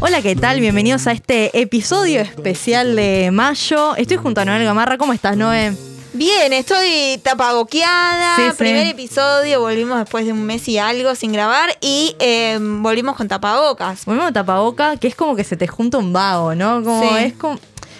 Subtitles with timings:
[0.00, 0.58] Hola, ¿qué tal?
[0.58, 3.94] Bienvenidos a este episodio especial de Mayo.
[3.94, 4.98] Estoy junto a Noel Gamarra.
[4.98, 5.72] ¿Cómo estás, Noé?
[6.14, 8.34] Bien, estoy tapaboqueada.
[8.36, 8.56] Sí, sí.
[8.58, 13.28] Primer episodio, volvimos después de un mes y algo sin grabar y eh, volvimos con
[13.28, 14.04] tapabocas.
[14.04, 16.82] Volvemos a tapaboca, que es como que se te junta un vago, ¿no?
[16.82, 17.24] Como Sí.
[17.24, 17.58] es como.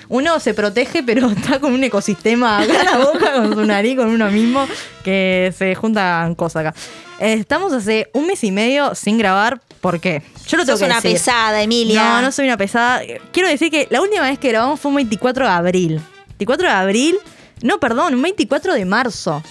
[0.08, 3.96] Uno se protege, pero está con un ecosistema acá en la boca, con su nariz,
[3.96, 4.66] con uno mismo,
[5.04, 6.74] que se juntan cosas acá.
[7.20, 9.60] Eh, Estamos hace un mes y medio sin grabar.
[9.84, 10.22] ¿Por qué?
[10.48, 11.12] Yo lo tengo Sos que una decir.
[11.12, 12.02] pesada, Emilia.
[12.02, 13.02] No, no soy una pesada.
[13.32, 16.00] Quiero decir que la última vez que grabamos fue un 24 de abril.
[16.38, 17.18] 24 de abril.
[17.60, 19.42] No, perdón, un 24 de marzo.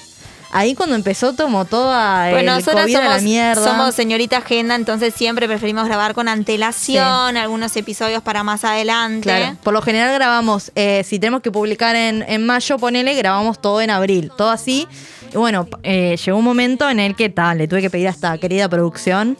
[0.52, 3.64] Ahí cuando empezó como toda el Bueno, nosotras COVID a la somos, mierda.
[3.64, 9.22] somos señorita agenda, entonces siempre preferimos grabar con antelación, algunos episodios para más adelante.
[9.24, 13.62] Claro, por lo general grabamos, eh, si tenemos que publicar en, en mayo, ponele, grabamos
[13.62, 14.88] todo en abril, todo así.
[15.34, 18.12] Y bueno, eh, llegó un momento en el que tal, le tuve que pedir a
[18.12, 19.38] esta querida producción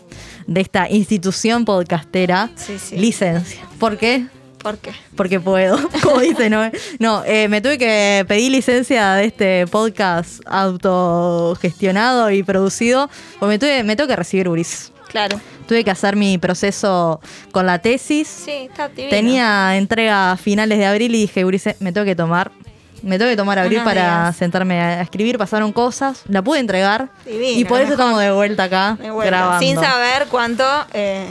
[0.48, 2.98] de esta institución podcastera Sí, sí.
[2.98, 3.62] licencia.
[3.80, 4.26] ¿Por qué?
[4.58, 4.92] ¿Por qué?
[5.16, 6.72] Porque puedo, como dice, ¿no?
[6.98, 13.10] No, eh, me tuve que pedir licencia de este podcast autogestionado y producido,
[13.40, 14.92] porque me, tuve, me tengo que recibir URIS.
[15.10, 15.40] Claro.
[15.68, 18.28] Tuve que hacer mi proceso con la tesis.
[18.28, 19.10] Sí, está divino.
[19.12, 22.52] Tenía entrega a finales de abril y dije, Ulises, me tengo que tomar.
[23.04, 24.36] Me tengo que tomar abril Unos para días.
[24.38, 25.38] sentarme a escribir.
[25.38, 27.10] Pasaron cosas, la pude entregar.
[27.26, 28.02] Divino, y por eso mejor.
[28.06, 29.60] estamos de vuelta acá De vuelta, grabando.
[29.60, 30.64] Sin saber cuánto.
[30.94, 31.28] eh,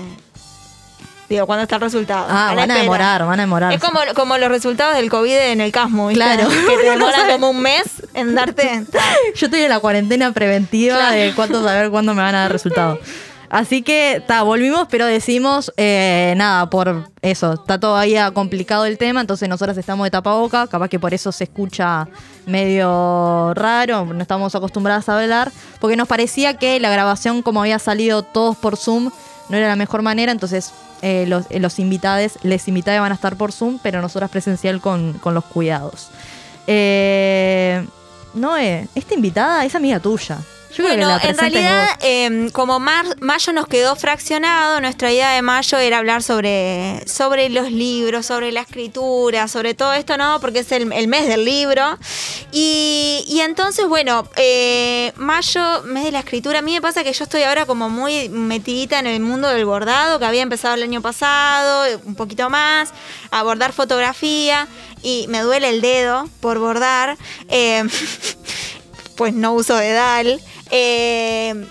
[1.28, 2.26] digo, cuándo está el resultado.
[2.28, 3.72] Ah, van a demorar, van a demorar.
[3.72, 6.22] Es como, como los resultados del COVID en el Casmo, ¿viste?
[6.22, 6.46] Claro.
[6.48, 8.84] Que te demoran como un mes en darte.
[9.34, 11.16] Yo estoy en la cuarentena preventiva Claro.
[11.16, 12.98] de cuánto saber cuándo me van a dar resultados.
[13.52, 19.20] Así que, está, volvimos, pero decimos, eh, nada, por eso, está todavía complicado el tema,
[19.20, 22.08] entonces nosotras estamos de tapaboca, capaz que por eso se escucha
[22.46, 27.78] medio raro, no estamos acostumbradas a hablar, porque nos parecía que la grabación, como había
[27.78, 29.10] salido todos por Zoom,
[29.50, 30.72] no era la mejor manera, entonces
[31.02, 35.12] eh, los, eh, invitados, les invitados van a estar por Zoom, pero nosotras presencial con,
[35.18, 36.08] con los cuidados.
[36.66, 37.86] Eh,
[38.32, 40.38] Noé, esta invitada es amiga tuya.
[40.74, 45.12] Yo creo que bueno, la en realidad, eh, como mar- mayo nos quedó fraccionado, nuestra
[45.12, 50.16] idea de mayo era hablar sobre, sobre los libros, sobre la escritura, sobre todo esto,
[50.16, 50.40] ¿no?
[50.40, 51.98] Porque es el, el mes del libro.
[52.52, 57.12] Y, y entonces, bueno, eh, mayo, mes de la escritura, a mí me pasa que
[57.12, 60.82] yo estoy ahora como muy metidita en el mundo del bordado, que había empezado el
[60.82, 62.90] año pasado, un poquito más,
[63.30, 64.66] a bordar fotografía,
[65.02, 67.18] y me duele el dedo por bordar.
[67.48, 67.84] eh,
[69.16, 70.40] pues no uso dedal.
[70.70, 71.66] Eh,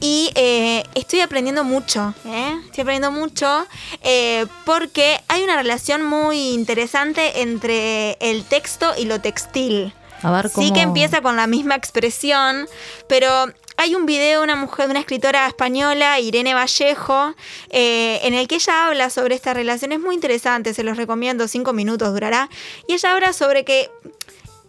[0.00, 2.60] y eh, estoy aprendiendo mucho, ¿eh?
[2.66, 3.66] estoy aprendiendo mucho
[4.02, 9.94] eh, porque hay una relación muy interesante entre el texto y lo textil.
[10.22, 10.66] A ver cómo...
[10.66, 12.68] Sí que empieza con la misma expresión,
[13.08, 13.46] pero
[13.76, 17.34] hay un video de una mujer, de una escritora española, Irene Vallejo,
[17.70, 19.92] eh, en el que ella habla sobre esta relación.
[19.92, 22.50] Es muy interesante, se los recomiendo, cinco minutos durará.
[22.86, 23.90] Y ella habla sobre que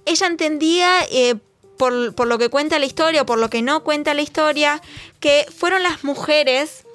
[0.06, 1.36] ella entendía, eh,
[1.78, 4.82] por, por lo que cuenta la historia o por lo que no cuenta la historia,
[5.20, 6.86] que fueron las mujeres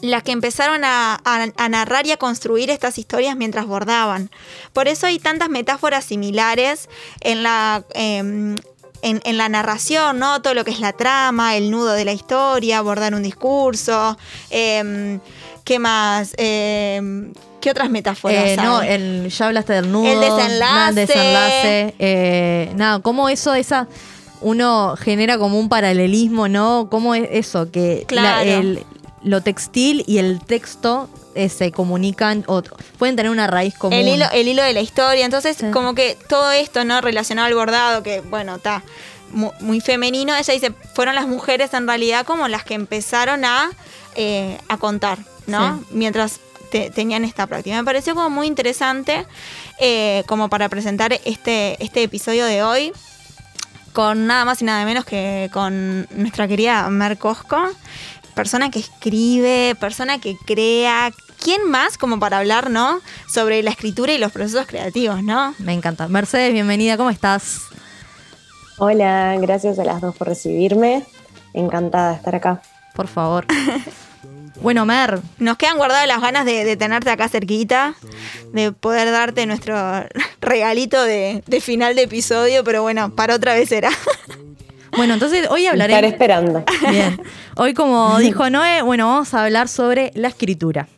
[0.00, 1.20] las que empezaron a,
[1.68, 4.30] narrar y a construir estas historias mientras bordaban.
[4.72, 6.88] Por eso hay tantas metáforas similares
[7.20, 8.56] en la, em,
[9.02, 10.42] en la narración, ¿no?
[10.42, 14.16] Todo lo que es la trama, el nudo de la historia, bordar un discurso.
[14.50, 15.20] em,
[15.64, 16.34] ¿Qué más?
[16.38, 17.32] Em,
[17.68, 20.10] ¿Qué otras metáforas Eh, no, el, ya hablaste del nudo.
[20.10, 20.58] El desenlace.
[20.58, 21.94] nada, el desenlace.
[21.98, 23.86] eh, nada, cómo eso, esa.
[24.40, 26.88] Uno genera como un paralelismo, ¿no?
[26.90, 27.70] ¿Cómo es eso?
[27.70, 28.50] Que la- Claro.
[28.50, 28.84] el-
[29.22, 32.62] lo textil y el texto eh, se comunican o
[32.98, 33.98] pueden tener una raíz común.
[33.98, 35.24] El hilo, el hilo de la historia.
[35.26, 35.66] Entonces, Sí.
[35.72, 37.00] como que todo esto, ¿no?
[37.02, 38.82] Relacionado al bordado, que bueno, está
[39.32, 40.34] mu- muy, femenino.
[40.34, 43.70] Ella dice, fueron las mujeres en realidad como las que empezaron a,
[44.16, 45.78] eh, a contar, ¿no?
[45.80, 45.84] Sí.
[45.90, 46.40] Mientras
[46.70, 47.76] te- tenían esta práctica.
[47.76, 49.26] Me pareció como muy interesante
[49.78, 52.92] eh, como para presentar este, este episodio de hoy
[53.92, 57.56] con nada más y nada menos que con nuestra querida Mer Cosco,
[58.34, 61.10] persona que escribe, persona que crea.
[61.42, 63.00] ¿Quién más como para hablar, no?
[63.32, 65.54] Sobre la escritura y los procesos creativos, ¿no?
[65.58, 66.08] Me encanta.
[66.08, 67.60] Mercedes, bienvenida, ¿cómo estás?
[68.78, 71.04] Hola, gracias a las dos por recibirme.
[71.54, 72.60] Encantada de estar acá.
[72.94, 73.46] Por favor.
[74.60, 77.94] Bueno, Mer, Nos quedan guardadas las ganas de, de tenerte acá cerquita,
[78.52, 79.76] de poder darte nuestro
[80.40, 83.90] regalito de, de final de episodio, pero bueno, para otra vez será.
[84.96, 86.12] bueno, entonces hoy Estar hablaremos.
[86.12, 86.64] esperando.
[86.90, 87.20] Bien.
[87.56, 90.88] Hoy, como dijo Noé, bueno, vamos a hablar sobre la escritura.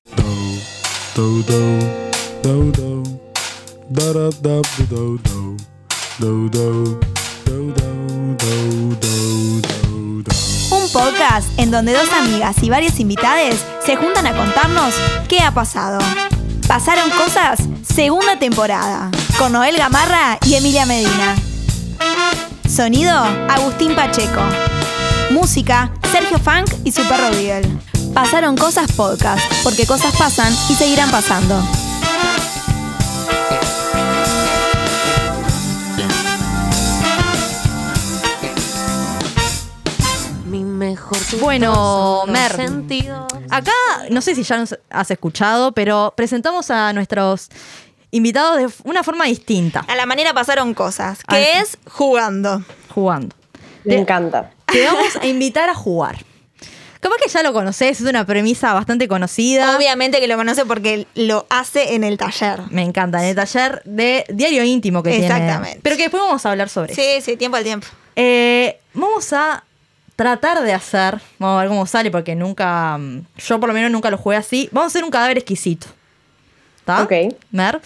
[10.92, 14.94] Podcast en donde dos amigas y varios invitades se juntan a contarnos
[15.28, 15.98] qué ha pasado.
[16.66, 21.34] Pasaron cosas, segunda temporada, con Noel Gamarra y Emilia Medina.
[22.69, 23.16] Sonido,
[23.48, 24.42] Agustín Pacheco.
[25.31, 27.69] Música, Sergio Funk y su perro Beagle.
[28.14, 31.60] Pasaron cosas podcast, porque cosas pasan y seguirán pasando.
[40.90, 42.56] Mejor Bueno, Mer.
[43.50, 43.72] Acá,
[44.10, 47.48] no sé si ya nos has escuchado, pero presentamos a nuestros
[48.10, 51.46] invitados de una forma distinta, A la manera pasaron cosas, que Ay.
[51.62, 52.62] es jugando.
[52.94, 53.34] jugando.
[53.84, 54.50] Me Te- encanta.
[54.66, 56.25] Te vamos a invitar a jugar.
[57.00, 59.75] Capaz que ya lo conoces, es una premisa bastante conocida.
[59.76, 62.60] Obviamente que lo conoce porque lo hace en el taller.
[62.70, 65.26] Me encanta, en el taller de diario íntimo que tiene.
[65.26, 65.81] Exactamente.
[65.82, 67.00] Pero que después vamos a hablar sobre eso.
[67.00, 67.87] Sí, sí, tiempo al tiempo.
[68.16, 69.64] Eh, vamos a
[70.20, 73.90] tratar de hacer, vamos a ver cómo sale, porque nunca, mm, yo por lo menos
[73.90, 74.69] nunca lo jugué así.
[74.70, 75.87] Vamos a hacer un cadáver exquisito.
[76.81, 77.02] ¿Está?
[77.05, 77.12] Ok.
[77.52, 77.81] Mer.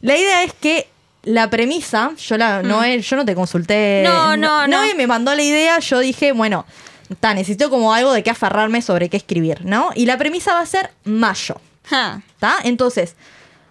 [0.00, 0.86] La idea es que
[1.24, 4.04] la premisa, yo la, no, he- yo no te consulté.
[4.04, 4.08] Mm.
[4.08, 4.82] No, no, no.
[4.96, 6.64] me mandó la idea, yo dije, bueno,
[7.10, 9.90] está, necesito como algo de qué aferrarme sobre qué escribir, ¿no?
[9.96, 11.56] Y la premisa va a ser mayo.
[11.82, 12.58] ¿Está?
[12.62, 13.16] Entonces,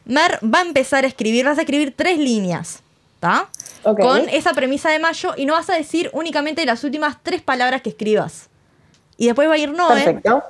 [0.04, 2.83] Mer va a empezar a escribir, vas a escribir tres líneas,
[3.84, 7.82] Con esa premisa de mayo y no vas a decir únicamente las últimas tres palabras
[7.82, 8.50] que escribas.
[9.18, 10.44] Y después va a ir Noé Perfecto.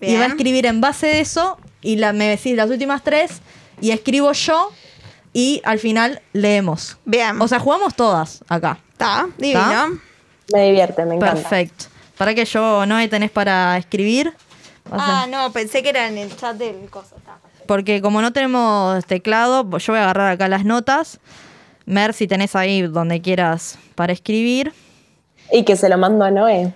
[0.00, 3.40] y va a escribir en base de eso y la, me decís las últimas tres
[3.80, 4.72] y escribo yo
[5.32, 6.98] y al final leemos.
[7.04, 7.40] Bien.
[7.40, 8.78] O sea, jugamos todas acá.
[8.92, 10.00] Está, divino.
[10.52, 11.34] Me divierte, me encanta.
[11.34, 11.86] Perfecto.
[12.16, 14.32] Para que yo, Noé, tenés para escribir.
[14.90, 17.16] Ah, no, pensé que era en el chat del coso.
[17.66, 21.20] Porque como no tenemos teclado, yo voy a agarrar acá las notas.
[21.86, 24.72] Mer, si tenés ahí donde quieras para escribir.
[25.50, 26.74] Y que se lo mando a Noé.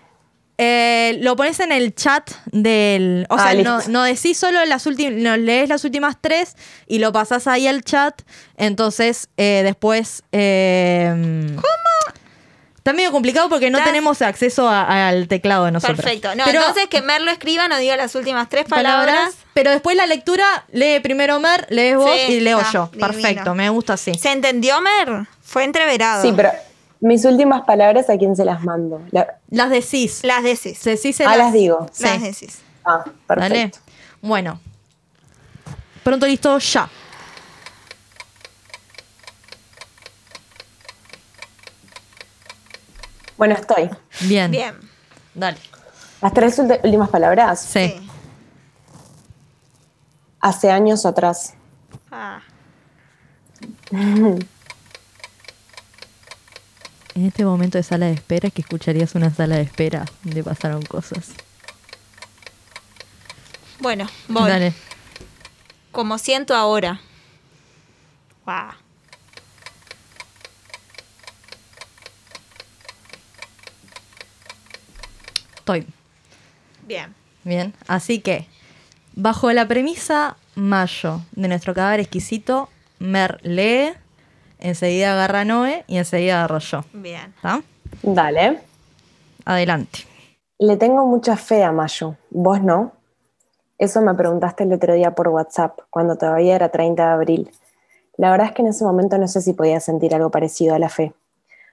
[0.62, 3.26] Eh, lo pones en el chat del.
[3.30, 5.14] O Ah, sea, no, no decís solo las últimas.
[5.14, 6.54] No, lees las últimas tres
[6.86, 8.20] y lo pasás ahí al chat.
[8.56, 10.22] Entonces, eh, después.
[10.30, 12.09] ¿Cómo?
[12.80, 16.00] Está medio complicado porque no Estás- tenemos acceso a- al teclado de nosotros.
[16.00, 16.34] Perfecto.
[16.34, 19.34] No, Pero- entonces que Mer lo escriba, no diga las últimas tres palabras.
[19.52, 22.86] Pero después la lectura, lee primero Mer, lees vos Sí, y leo está, yo.
[22.86, 23.06] divino.
[23.06, 24.14] Perfecto, me gusta así.
[24.14, 25.26] ¿Se entendió, Mer?
[25.42, 26.22] Fue entreverado.
[26.22, 26.50] Sí, pero
[27.00, 29.02] mis últimas palabras, ¿a quién se las mando?
[29.10, 30.20] La- Las decís.
[30.22, 30.78] Las decís.
[30.78, 31.86] Se Ah, las digo.
[31.92, 32.04] Sí.
[32.04, 32.60] Las decís.
[32.86, 33.54] Ah, perfecto.
[33.54, 33.70] Dale.
[34.22, 34.58] Bueno.
[36.02, 36.88] Pronto listo, ya.
[43.40, 43.88] Bueno, estoy.
[44.20, 44.50] Bien.
[44.50, 44.74] Bien.
[45.34, 45.56] Dale.
[46.20, 47.58] Las tres últimas palabras.
[47.58, 47.88] Sí.
[47.88, 48.10] Sí.
[50.40, 51.54] Hace años atrás.
[52.12, 52.42] Ah.
[57.12, 60.44] En este momento de sala de espera es que escucharías una sala de espera donde
[60.44, 61.30] pasaron cosas.
[63.80, 64.48] Bueno, voy.
[64.48, 64.72] Dale.
[65.90, 67.00] Como siento ahora.
[68.44, 68.79] Guau.
[75.74, 75.86] Estoy.
[76.86, 77.14] Bien.
[77.44, 77.72] Bien.
[77.86, 78.46] Así que,
[79.14, 82.68] bajo la premisa mayo de nuestro cadáver exquisito,
[82.98, 83.92] Mer lee,
[84.58, 86.84] enseguida agarra Noé y enseguida agarro yo.
[86.92, 87.32] Bien.
[87.36, 87.62] ¿Está?
[88.02, 88.60] Dale.
[89.44, 90.00] Adelante.
[90.58, 92.16] Le tengo mucha fe a Mayo.
[92.30, 92.92] ¿Vos no?
[93.78, 97.50] Eso me preguntaste el otro día por WhatsApp, cuando todavía era 30 de abril.
[98.18, 100.78] La verdad es que en ese momento no sé si podía sentir algo parecido a
[100.78, 101.14] la fe.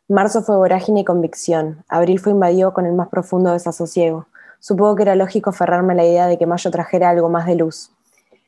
[0.09, 1.83] Marzo fue vorágine y convicción.
[1.89, 4.27] Abril fue invadido con el más profundo desasosiego.
[4.59, 7.55] Supongo que era lógico aferrarme a la idea de que Mayo trajera algo más de
[7.55, 7.91] luz.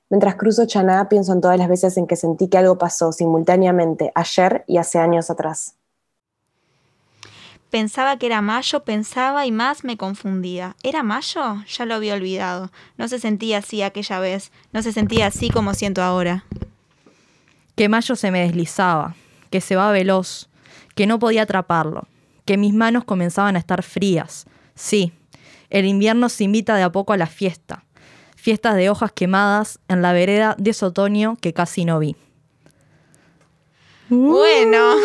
[0.09, 4.11] Mientras cruzo Chaná, pienso en todas las veces en que sentí que algo pasó simultáneamente,
[4.15, 5.75] ayer y hace años atrás.
[7.69, 10.75] Pensaba que era mayo, pensaba y más me confundía.
[10.81, 11.57] ¿Era mayo?
[11.67, 12.71] Ya lo había olvidado.
[12.97, 14.51] No se sentía así aquella vez.
[14.71, 16.45] No se sentía así como siento ahora.
[17.75, 19.15] que Mayo se me deslizaba,
[19.51, 20.48] que se va veloz,
[20.99, 22.09] que no podía atraparlo,
[22.43, 24.45] que mis manos comenzaban a estar frías.
[24.75, 25.13] Sí,
[25.69, 27.85] el invierno se invita de a poco a la fiesta,
[28.35, 32.17] fiestas de hojas quemadas en la vereda de ese otoño que casi no vi.
[34.09, 34.95] Bueno.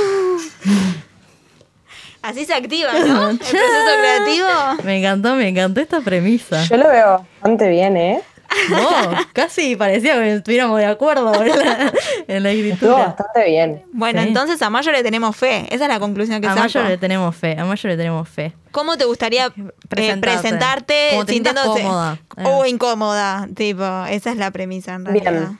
[2.22, 3.30] Así se activa, ¿no?
[3.30, 4.48] El proceso creativo.
[4.82, 6.64] Me encantó, me encantó esta premisa.
[6.64, 8.20] Yo lo veo bastante bien, ¿eh?
[8.70, 8.88] No,
[9.32, 11.92] casi parecía que estuviéramos de acuerdo en la,
[12.40, 12.94] la Estuvo escritura.
[13.06, 13.82] bastante bien.
[13.92, 14.28] Bueno, Sí.
[14.28, 15.66] entonces a Mayo le tenemos fe.
[15.70, 16.60] Esa es la conclusión que A saco.
[16.62, 18.54] Mayo le tenemos fe, a Mayo le tenemos fe.
[18.70, 19.52] ¿Cómo te gustaría eh,
[19.88, 20.38] Presentarte.
[20.40, 22.18] presentarte Como te sientas sintiéndote cómoda.
[22.36, 22.42] Eh.
[22.46, 23.48] o incómoda?
[23.54, 25.32] Tipo, esa es la premisa en realidad.
[25.32, 25.58] Bien.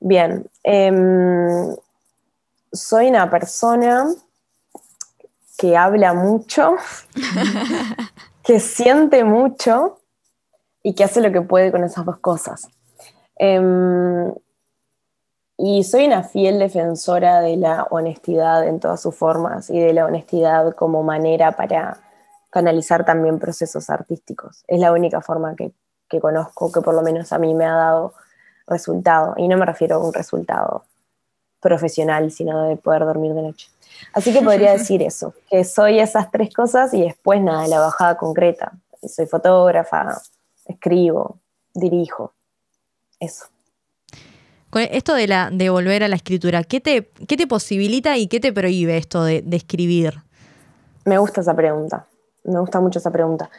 [0.00, 0.50] Bien.
[0.62, 1.74] Em,
[2.72, 4.06] soy una persona
[5.58, 6.76] que habla mucho
[8.44, 9.99] que siente mucho
[10.82, 12.68] y que hace lo que puede con esas dos cosas.
[13.36, 14.32] Em,
[15.56, 20.06] y soy una fiel defensora de la honestidad en todas sus formas y de la
[20.06, 21.98] honestidad como manera para
[22.50, 24.64] canalizar también procesos artísticos.
[24.66, 25.72] Es la única forma que,
[26.08, 28.14] que conozco que por lo menos a mí me ha dado
[28.66, 29.34] resultado.
[29.36, 30.84] Y no me refiero a un resultado
[31.60, 33.68] profesional, sino de poder dormir de noche.
[34.14, 38.16] Así que podría decir eso, que soy esas tres cosas y después nada, la bajada
[38.16, 38.72] concreta.
[39.06, 40.20] Soy fotógrafa,
[40.70, 41.38] escribo,
[41.74, 42.32] dirijo,
[43.18, 43.46] eso.
[44.70, 48.28] Con esto de, la, de volver a la escritura, ¿qué te, qué te posibilita y
[48.28, 50.14] qué te prohíbe esto de, de escribir?
[51.04, 52.06] Me gusta esa pregunta,
[52.44, 53.50] me gusta mucho esa pregunta.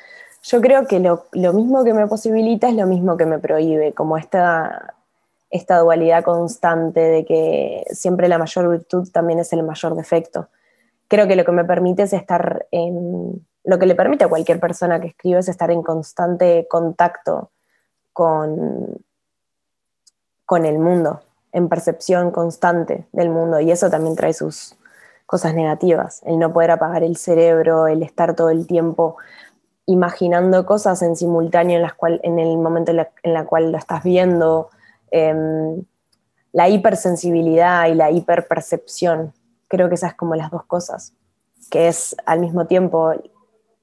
[0.44, 3.94] Yo creo que lo, lo, mismo que me posibilita es lo mismo que me prohíbe,
[3.94, 4.96] como esta,
[5.52, 10.48] esta dualidad constante de que siempre la mayor virtud también es el mayor defecto.
[11.08, 14.60] Creo que lo que me permite es estar en, lo que le permite a cualquier
[14.60, 17.52] persona que escribe es estar en constante contacto
[18.14, 19.04] con,
[20.46, 24.76] con el mundo, en percepción constante del mundo, y eso también trae sus
[25.26, 29.18] cosas negativas, el no poder apagar el cerebro, el estar todo el tiempo
[29.86, 34.04] imaginando cosas en simultáneo en, las cual, en el momento en la, cual lo estás
[34.04, 34.70] viendo,
[35.12, 35.82] eh,
[36.52, 39.34] la hipersensibilidad y la hiperpercepción.
[39.68, 41.14] Creo que esas es como las dos cosas,
[41.70, 43.14] que es al mismo tiempo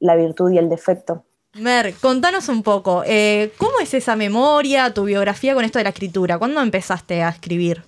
[0.00, 1.24] la virtud y el defecto.
[1.54, 5.90] Mer, contanos un poco, eh, ¿cómo es esa memoria, tu biografía con esto de la
[5.90, 6.38] escritura?
[6.38, 7.82] ¿Cuándo empezaste a escribir?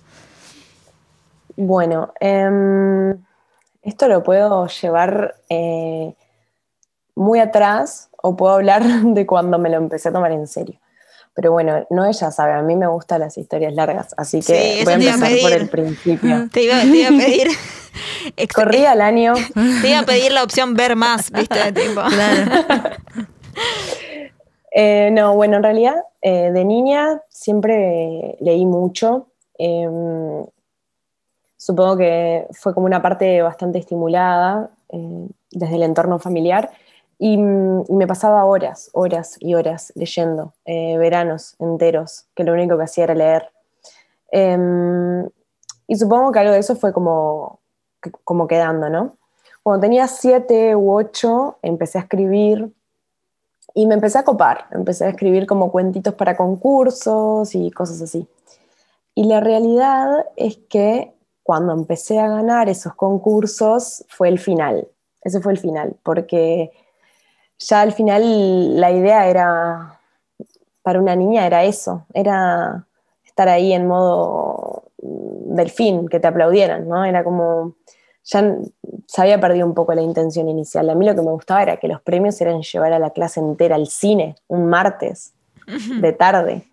[1.55, 3.15] Bueno, eh,
[3.81, 6.15] esto lo puedo llevar eh,
[7.15, 10.79] muy atrás o puedo hablar de cuando me lo empecé a tomar en serio.
[11.33, 14.83] Pero bueno, no ella sabe, a mí me gustan las historias largas, así que Sí,
[14.83, 16.49] voy a empezar por el principio.
[16.51, 17.47] Te iba, te iba a pedir.
[18.55, 19.33] Corría el año,
[19.81, 21.71] Te iba a pedir la opción ver más, ¿viste?
[21.71, 22.01] Tipo.
[22.01, 22.51] Claro.
[24.73, 29.27] Eh, no, bueno, en realidad eh, de niña siempre leí mucho.
[29.57, 30.45] Em,
[31.57, 36.71] supongo que fue como una parte bastante estimulada eh, desde el entorno familiar
[37.23, 42.85] y, me pasaba horas, horas y horas leyendo, eh, veranos enteros, que lo único que
[42.85, 43.51] hacía era leer.
[44.31, 45.29] Em,
[45.85, 47.59] y supongo que algo de eso fue como,
[48.23, 49.17] como quedando, ¿no?
[49.61, 52.73] Cuando tenía siete u ocho empecé a escribir
[53.75, 58.27] y me empecé a copar, empecé a escribir como cuentitos para concursos y cosas así.
[59.13, 61.13] Y la realidad es que
[61.43, 64.87] cuando empecé a ganar esos concursos fue el final,
[65.21, 66.71] ese fue el final, porque
[67.61, 69.99] ya al final la idea era,
[70.81, 72.85] para una niña era eso, era
[73.23, 77.05] estar ahí en modo delfín, que te aplaudieran, ¿no?
[77.05, 77.75] Era como,
[78.23, 78.57] ya
[79.05, 80.89] se había perdido un poco la intención inicial.
[80.89, 83.39] A mí lo que me gustaba era que los premios eran llevar a la clase
[83.39, 85.33] entera al cine, un martes
[85.99, 86.67] de tarde.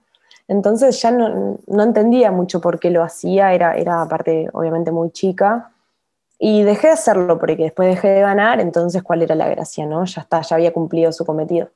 [0.49, 5.11] Entonces ya no, no entendía mucho por qué lo hacía, era, era aparte obviamente muy
[5.11, 5.71] chica.
[6.39, 10.05] Y dejé de hacerlo porque después dejé de ganar, entonces cuál era la gracia, ¿no?
[10.05, 11.69] Ya está, ya había cumplido su cometido.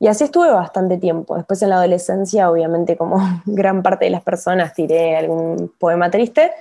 [0.00, 1.36] Y así estuve bastante tiempo.
[1.36, 6.52] Después en la adolescencia, obviamente como gran parte de las personas, tiré algún poema triste,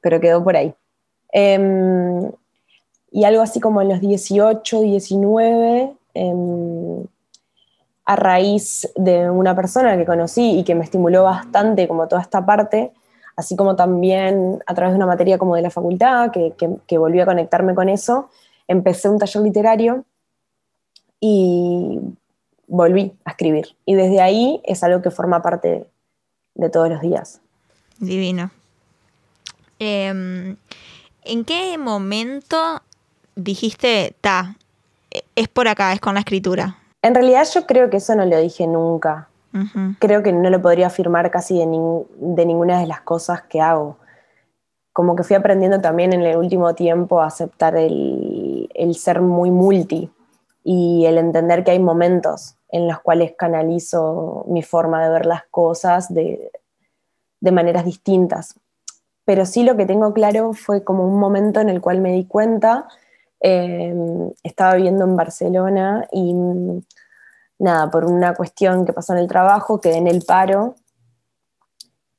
[0.00, 0.74] pero quedó por ahí.
[1.32, 2.30] Em,
[3.10, 7.06] y algo así como en los 18, 19, em,
[8.04, 12.44] a raíz de una persona que conocí y que me estimuló bastante como toda esta
[12.44, 12.92] parte,
[13.42, 16.96] así como también a través de una materia como de la facultad, que, que, que
[16.96, 18.30] volví a conectarme con eso,
[18.68, 20.04] empecé un taller literario
[21.20, 21.98] y
[22.68, 23.76] volví a escribir.
[23.84, 25.86] Y desde ahí es algo que forma parte
[26.54, 27.40] de todos los días.
[27.98, 28.50] Divino.
[29.78, 30.56] Eh,
[31.24, 32.82] ¿En qué momento
[33.34, 34.56] dijiste, ta,
[35.34, 36.78] es por acá, es con la escritura?
[37.02, 39.28] En realidad yo creo que eso no lo dije nunca.
[39.54, 39.94] Ujú.
[39.98, 43.60] Creo que no lo podría afirmar casi de, nin- de ninguna de las cosas que
[43.60, 43.98] hago.
[44.92, 49.50] Como que fui aprendiendo también en el último tiempo a aceptar el, el ser muy
[49.50, 50.10] multi
[50.64, 55.44] y el entender que hay momentos en los cuales canalizo mi forma de ver las
[55.50, 56.50] cosas de,
[57.40, 58.58] de maneras distintas.
[59.24, 62.26] Pero sí lo que tengo claro fue como un momento en el cual me di
[62.26, 62.88] cuenta,
[63.40, 63.94] eh,
[64.42, 66.34] estaba viviendo en Barcelona y
[67.62, 70.74] nada, por una cuestión que pasó en el trabajo, quedé en el paro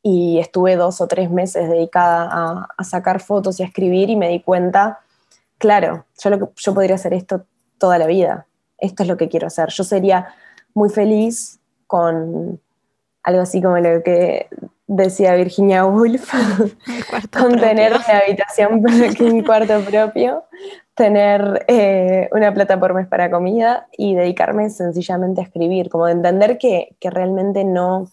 [0.01, 4.15] y estuve dos o tres meses dedicada a, a sacar fotos y a escribir y
[4.15, 5.00] me di cuenta,
[5.57, 7.45] claro, yo, lo que, yo podría hacer esto
[7.77, 8.47] toda la vida,
[8.77, 10.33] esto es lo que quiero hacer, yo sería
[10.73, 12.62] muy feliz con
[13.23, 14.47] algo así como lo que
[14.88, 16.31] decía Virginia Woolf,
[17.31, 18.83] con tener una habitación,
[19.19, 20.43] un cuarto propio,
[20.95, 26.13] tener eh, una plata por mes para comida y dedicarme sencillamente a escribir, como de
[26.13, 28.07] entender que, que realmente no,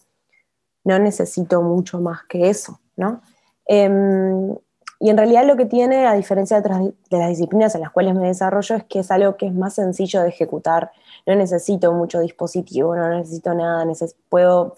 [0.84, 3.20] no necesito mucho más que eso, ¿no?
[3.66, 4.56] Em,
[4.98, 7.90] y en realidad lo que tiene, a diferencia de, otras, de las disciplinas en las
[7.90, 10.92] cuales me desarrollo, es que es algo que es más sencillo de ejecutar.
[11.26, 13.86] No necesito mucho dispositivo, no necesito nada,
[14.28, 14.76] puedo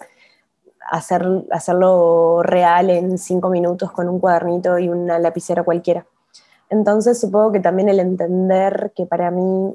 [0.90, 6.06] hacer, hacerlo real en cinco minutos con un cuadernito y una lapicera cualquiera.
[6.72, 9.74] Entonces supongo que también el entender que para mí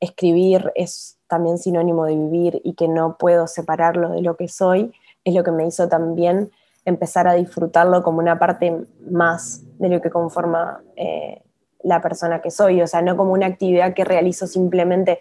[0.00, 4.92] escribir es también sinónimo de vivir y que no puedo separarlo de lo que soy,
[5.22, 6.50] es lo que me hizo también
[6.84, 11.40] empezar a disfrutarlo como una parte más de lo que conforma eh,
[11.84, 15.20] la persona que soy, o sea, no como una actividad que realizo simplemente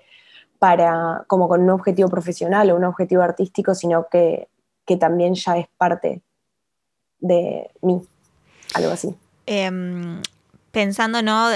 [0.57, 4.47] para, como con un objetivo profesional o un objetivo artístico, sino que,
[4.99, 6.21] también ya es parte
[7.19, 8.01] de mí,
[8.73, 9.15] algo así.
[9.45, 10.21] Em,
[10.71, 11.49] pensando, ¿no?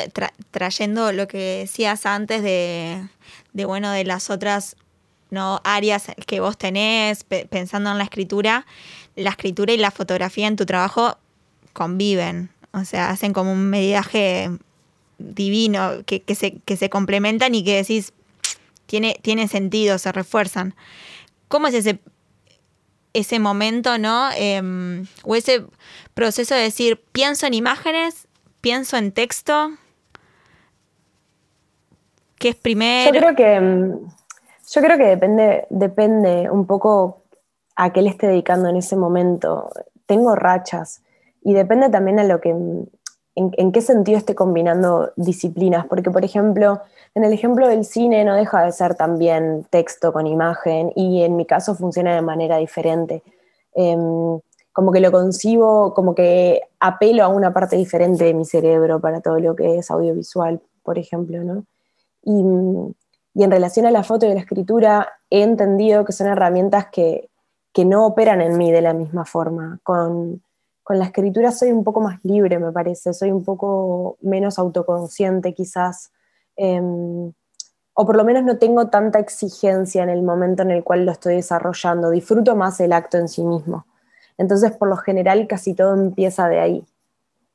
[0.52, 3.08] trayendo lo que decías antes de,
[3.54, 4.76] de, bueno, de las otras
[5.30, 5.62] ¿no?
[5.64, 8.66] áreas que vos tenés, pensando en la escritura,
[9.16, 11.18] la escritura y la fotografía en tu trabajo
[11.74, 14.50] conviven, o sea, hacen como un mediaje
[15.18, 18.14] divino que, se, que se complementan y que decís,
[18.86, 20.76] tiene, tiene sentido, se refuerzan.
[21.48, 22.00] ¿Cómo es ese,
[23.14, 24.30] ese momento, no?
[24.36, 25.66] Em, o ese
[26.14, 28.25] proceso de decir, pienso en imágenes,
[28.66, 29.54] pienso en texto,
[32.40, 33.14] ¿qué es primero?
[33.14, 34.00] Yo creo que, em,
[34.72, 37.22] yo creo que depende, depende un poco
[37.76, 39.70] a qué le esté dedicando en ese momento.
[40.08, 41.04] Tengo rachas
[41.44, 42.56] y depende también a lo que,
[43.36, 46.82] en, qué sentido esté combinando disciplinas, porque por ejemplo,
[47.14, 51.36] en el ejemplo del cine no deja de ser también texto con imagen y en
[51.36, 53.22] mi caso funciona de manera diferente.
[53.76, 54.40] Em,
[54.76, 59.22] como que lo concibo, como que apelo a una parte diferente de mi cerebro para
[59.22, 61.66] todo lo que es audiovisual, por ejemplo, ¿no?
[62.22, 62.44] Y,
[63.34, 67.30] y en relación a la foto y la escritura, he entendido que son herramientas que,
[67.72, 69.80] que no operan en mí de la misma forma.
[69.82, 70.44] Con,
[70.90, 76.12] la escritura soy un poco más libre, me parece, soy un poco menos autoconsciente quizás,
[76.58, 77.32] em,
[77.94, 81.14] o por lo menos no tengo tanta exigencia en el momento en el cual lo
[81.14, 83.86] estoy desarrollando, disfruto más el acto en sí mismo.
[84.38, 86.86] Entonces, por lo general, casi todo empieza de ahí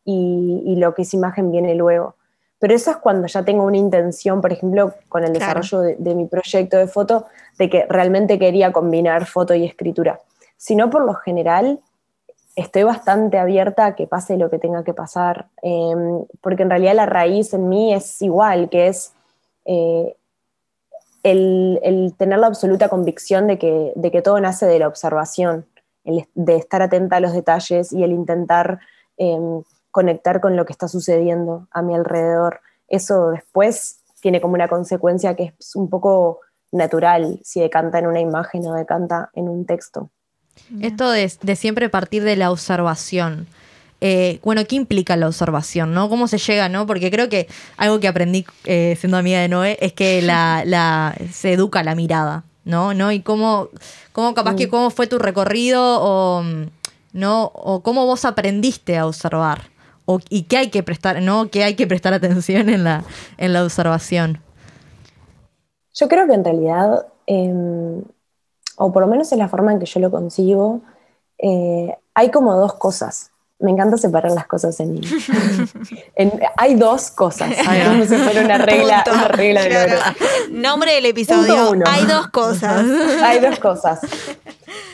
[0.05, 2.16] y lo que es imagen viene luego.
[2.61, 6.27] Pero eso es cuando ya tengo una intención, por ejemplo, con el desarrollo de, mi
[6.27, 7.25] proyecto de foto,
[7.59, 10.21] de que realmente quería combinar foto y escritura.
[10.59, 11.81] Si no, por lo general,
[12.57, 16.95] estoy bastante abierta a que pase lo que tenga que pasar, em, porque en realidad
[16.95, 19.14] la raíz en mí es igual, que es
[19.64, 20.14] eh,
[21.23, 25.64] el, tener la absoluta convicción de que, de que todo nace de la observación,
[26.35, 28.81] de estar atenta a los detalles y el intentar
[29.16, 32.61] em, conectar con lo que está sucediendo a mi alrededor.
[32.88, 36.40] Eso después tiene como una consecuencia que es un poco
[36.73, 40.11] natural si decanta en una imagen o decanta en un texto.
[40.81, 43.46] Esto de, siempre partir de la observación.
[44.01, 45.92] Eh, bueno, ¿qué implica la observación?
[45.92, 46.09] ¿no?
[46.09, 46.68] ¿Cómo se llega?
[46.68, 46.87] ¿no?
[46.87, 51.53] Porque creo que algo que aprendí eh, siendo amiga de Noé es que la, se
[51.53, 52.94] educa la mirada, ¿no?
[52.94, 53.12] ¿no?
[53.12, 53.68] Y cómo,
[54.12, 54.70] cómo capaz que mm.
[54.70, 56.42] cómo fue tu recorrido o,
[57.12, 57.44] ¿no?
[57.55, 59.70] o cómo vos aprendiste a observar
[60.29, 61.51] y qué hay que prestar, ¿no?
[61.51, 63.05] ¿Qué hay que prestar atención en la,
[63.38, 64.40] en la observación?
[65.94, 68.03] Yo creo que en realidad, em,
[68.77, 70.81] o por lo menos es la forma en que yo lo consigo,
[71.38, 73.30] eh, hay como dos cosas.
[73.61, 75.01] Me encanta separar las cosas en,
[76.57, 77.55] hay dos cosas.
[77.55, 79.99] Si fuera una regla, una regla de
[80.51, 81.73] Nombre del episodio.
[81.87, 82.87] Hay dos cosas.
[83.23, 84.01] hay dos cosas.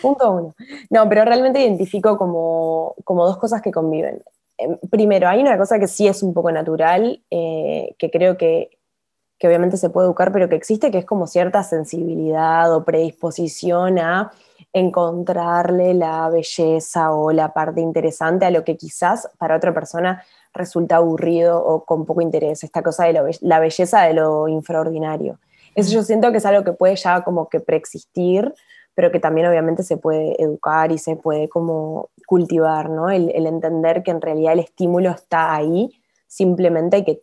[0.02, 0.54] Punto uno.
[0.90, 4.22] No, pero realmente identifico como, como dos cosas que conviven.
[4.58, 8.70] Em, primero, hay una cosa que sí es un poco natural, eh, que creo que,
[9.42, 14.32] obviamente se puede educar, pero que existe, que es como cierta sensibilidad o predisposición a
[14.78, 20.96] encontrarle la belleza o la parte interesante a lo que quizás para otra persona resulta
[20.96, 25.38] aburrido o con poco interés, esta cosa de la belleza de lo infraordinario.
[25.74, 28.52] Eso yo siento que es algo que puede ya como que preexistir,
[28.94, 33.08] pero que también obviamente se puede educar y se puede como cultivar, ¿no?
[33.08, 35.90] El, entender que en realidad el estímulo está ahí,
[36.26, 37.22] simplemente hay que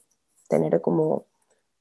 [0.49, 1.25] tener como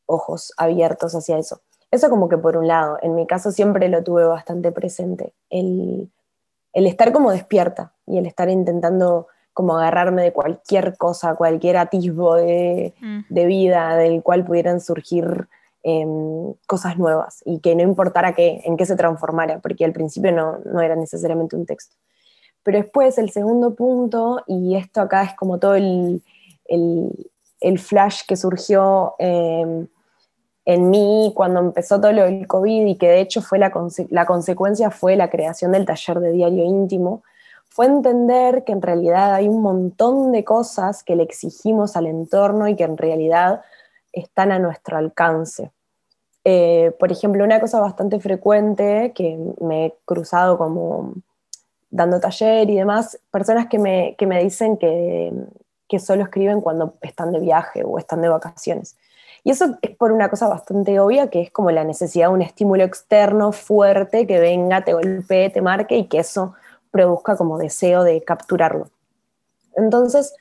[0.04, 1.62] ojos abiertos hacia eso.
[1.92, 6.10] Eso como que por un lado, en mi caso siempre lo tuve bastante presente, el,
[6.72, 12.94] estar como despierta y el estar intentando como agarrarme de cualquier cosa, cualquier atisbo de,
[13.00, 13.20] mm.
[13.28, 15.46] de vida del cual pudieran surgir
[15.84, 20.30] Em, cosas nuevas y que no importara qué, en qué se transformara, porque al principio
[20.30, 21.96] no, no era necesariamente un texto.
[22.62, 26.22] Pero después el segundo punto, y esto acá es como todo el,
[26.68, 29.86] el flash que surgió eh,
[30.64, 33.70] en mí cuando empezó todo lo COVID y que de hecho fue la
[34.26, 37.22] consecuencia fue la creación del taller de diario íntimo,
[37.68, 42.68] fue entender que en realidad hay un montón de cosas que le exigimos al entorno
[42.68, 43.62] y que en realidad
[44.12, 45.70] están a nuestro alcance.
[46.44, 51.14] Eh, por ejemplo, una cosa bastante frecuente que me he cruzado como
[51.90, 55.32] dando taller y demás, personas que me, que me dicen que,
[55.88, 58.96] que solo escriben cuando están de viaje o están de vacaciones.
[59.44, 62.42] Y eso es por una cosa bastante obvia, que es como la necesidad de un
[62.42, 66.54] estímulo externo fuerte que venga, te golpee, te marque y que eso
[66.90, 68.88] produzca como deseo de capturarlo.
[69.74, 70.34] Entonces,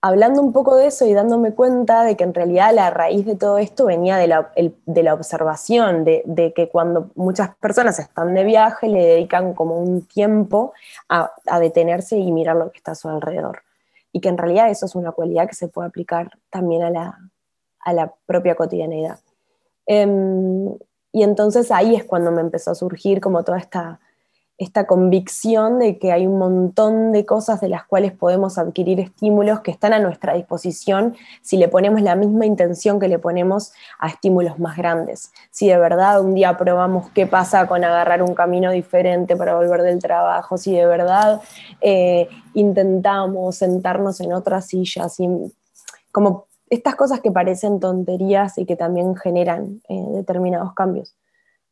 [0.00, 3.36] hablando un poco de eso y dándome cuenta de que en realidad la raíz de
[3.36, 8.44] todo esto venía de la, de la observación, de, que cuando muchas personas están de
[8.44, 10.72] viaje le dedican como un tiempo
[11.08, 13.64] a detenerse y mirar lo que está a su alrededor.
[14.12, 17.18] Y que en realidad eso es una cualidad que se puede aplicar también a la,
[17.80, 19.18] a la propia cotidianeidad.
[19.86, 20.72] Em,
[21.12, 24.00] y entonces ahí es cuando me empezó a surgir como toda esta,
[24.60, 29.60] esta convicción de que hay un montón de cosas de las cuales podemos adquirir estímulos
[29.60, 34.08] que están a nuestra disposición si le ponemos la misma intención que le ponemos a
[34.08, 35.32] estímulos más grandes.
[35.50, 39.80] Si de verdad un día probamos qué pasa con agarrar un camino diferente para volver
[39.80, 41.40] del trabajo, si de verdad
[41.80, 45.26] eh, intentamos sentarnos en otra silla, si,
[46.12, 51.14] como estas cosas que parecen tonterías y que también generan eh, determinados cambios.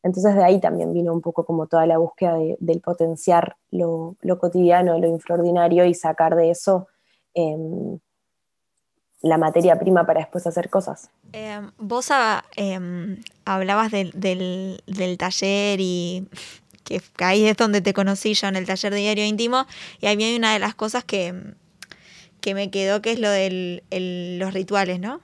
[0.03, 4.17] Entonces de ahí también vino un poco como toda la búsqueda de- del potenciar lo,
[4.21, 6.87] lo cotidiano, lo infraordinario y sacar de eso
[7.35, 7.99] em,
[9.23, 11.11] la materia prima para después hacer cosas.
[11.33, 16.29] Eh, vos ah, em, hablabas del, del- taller y
[16.85, 19.67] que ahí es donde te conocí yo en el taller diario íntimo
[20.01, 21.35] y ahí hay una de las cosas que,
[22.49, 23.83] que me quedó que es lo de
[24.41, 25.21] los rituales, ¿no?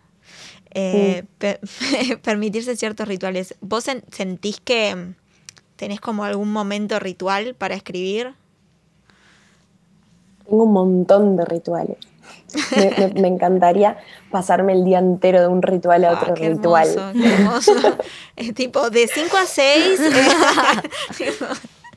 [0.75, 1.59] Eh, per-
[2.23, 3.55] permitirse ciertos rituales.
[3.63, 4.95] ¿Vos sen- sentís que
[5.77, 8.35] tenés como algún momento ritual para escribir?
[10.47, 11.97] Tengo un montón de rituales.
[12.77, 13.97] Me, me- me encantaría
[14.31, 16.87] pasarme el día entero de un ritual a Ah, otro qué ritual.
[16.89, 17.73] hermoso, qué hermoso.
[18.37, 19.99] Es tipo de 5 a 6,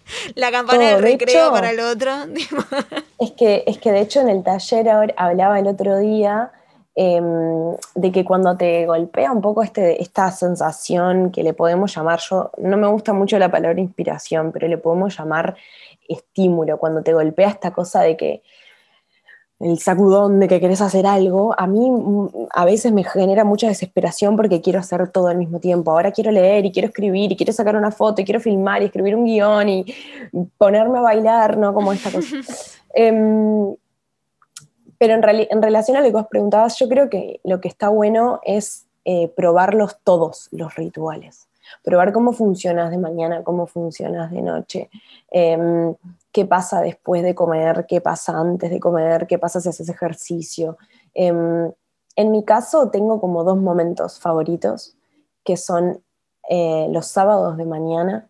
[0.35, 2.11] la campana Todo, del de recreo hecho- para el otro.
[3.19, 6.51] Es que, es que de hecho en el taller ahora- hablaba el otro día
[6.95, 12.19] em, de que cuando te golpea un poco este, esta sensación que le podemos llamar,
[12.29, 15.55] yo no me gusta mucho la palabra inspiración, pero le podemos llamar
[16.07, 18.43] estímulo, cuando te golpea esta cosa de que
[19.59, 23.67] el sacudón de que querés hacer algo, a mí mm, a veces me genera mucha
[23.67, 25.91] desesperación porque quiero hacer todo al mismo tiempo.
[25.91, 28.85] Ahora quiero leer y quiero escribir y quiero sacar una foto y quiero filmar y
[28.85, 29.85] escribir un guion y
[30.57, 31.73] ponerme a bailar, ¿no?
[31.73, 32.35] Como esta cosa.
[32.99, 33.75] Em,
[34.97, 37.89] pero en, en relación a lo que vos preguntabas, yo creo que lo que está
[37.89, 41.47] bueno es eh, probarlos todos, los rituales.
[41.81, 44.89] Probar cómo funcionas de mañana, cómo funcionas de noche,
[45.31, 45.95] em,
[46.37, 50.77] qué pasa después de comer, qué pasa antes de comer, qué pasa si haces ejercicio.
[51.15, 51.71] Em,
[52.15, 54.95] en mi caso tengo como dos momentos favoritos,
[55.43, 56.03] que son
[56.47, 58.29] eh, los sábados de mañana.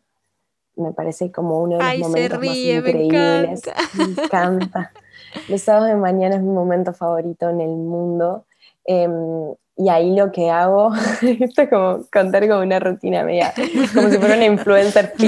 [0.77, 3.67] Me parece como uno de los Ay, momentos ríe, más me increíbles.
[3.67, 3.81] encanta.
[3.97, 4.93] Me encanta.
[5.49, 8.45] Los sábados de mañana es mi momento favorito en el mundo.
[8.85, 13.53] Em, y ahí lo que hago, esto es como contar como una rutina media,
[13.93, 15.13] como si fuera una influencer.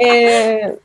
[0.00, 0.78] Eh,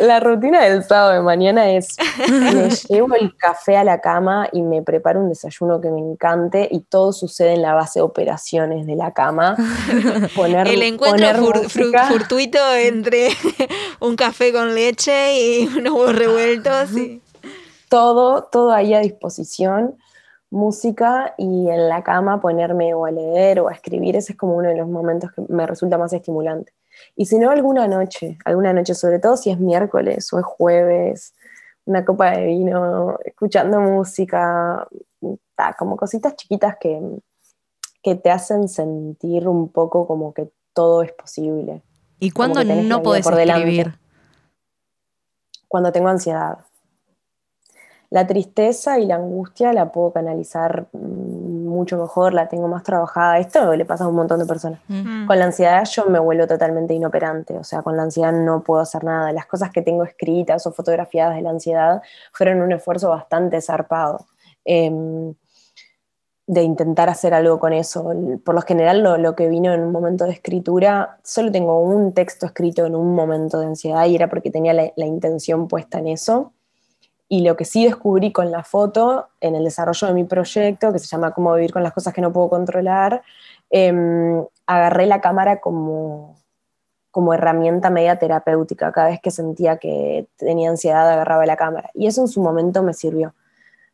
[0.00, 1.96] la rutina del sábado de mañana es,
[2.28, 6.68] me llevo el café a la cama y me preparo un desayuno que me encante
[6.70, 9.56] y todo sucede en la base de operaciones de la cama.
[10.36, 12.04] Poner, El encuentro poner fur- fru- música.
[12.08, 13.28] fortuito entre
[14.00, 16.92] un café con leche y unos huevos revueltos.
[16.96, 17.20] y-
[17.88, 19.96] todo, todo ahí a disposición,
[20.50, 24.56] música y en la cama ponerme o a leer o a escribir, ese es como
[24.56, 26.72] uno de los momentos que me resulta más estimulante.
[27.16, 31.34] Y si no, alguna noche, alguna noche, sobre todo si es miércoles o es jueves,
[31.84, 34.86] una copa de vino, escuchando música,
[35.54, 37.00] ta, como cositas chiquitas que,
[38.02, 41.82] que te hacen sentir un poco como que todo es posible.
[42.18, 43.52] ¿Y cuándo no podés delante.
[43.52, 44.00] escribir?
[45.70, 46.58] cuando tengo ansiedad.
[48.10, 53.38] La tristeza y la angustia la puedo canalizar mm, mucho mejor, la tengo más trabajada.
[53.38, 54.80] Esto le pasa a un montón de personas.
[54.88, 55.26] Mm.
[55.26, 58.80] Con la ansiedad yo me vuelvo totalmente inoperante, o sea, con la ansiedad no puedo
[58.80, 59.32] hacer nada.
[59.32, 64.26] Las cosas que tengo escritas o fotografiadas de la ansiedad fueron un esfuerzo bastante zarpado.
[64.64, 65.34] em,
[66.46, 68.12] de intentar hacer algo con eso.
[68.44, 72.12] Por lo general, lo, lo que vino en un momento de escritura, solo tengo un
[72.12, 76.00] texto escrito en un momento de ansiedad y era porque tenía la, la intención puesta
[76.00, 76.52] en eso.
[77.32, 80.98] Y lo que sí descubrí con la foto, en el desarrollo de mi proyecto, que
[80.98, 83.22] se llama Cómo vivir con las cosas que no puedo controlar,
[83.70, 86.34] em, agarré la cámara como,
[87.12, 88.90] como herramienta media terapéutica.
[88.90, 91.90] Cada vez que sentía que tenía ansiedad, agarraba la cámara.
[91.94, 93.32] Y eso en su momento me sirvió.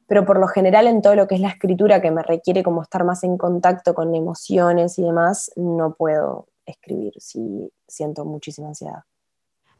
[0.07, 2.81] Pero por lo general en todo lo que es la escritura, que me requiere como
[2.81, 9.03] estar más en contacto con emociones y demás, no puedo escribir si siento muchísima ansiedad.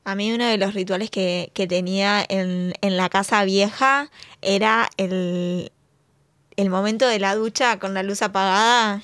[0.07, 4.09] A mí uno de los rituales que, que tenía en, en la casa vieja
[4.41, 5.73] era el,
[6.55, 9.03] el momento de la ducha con la luz apagada.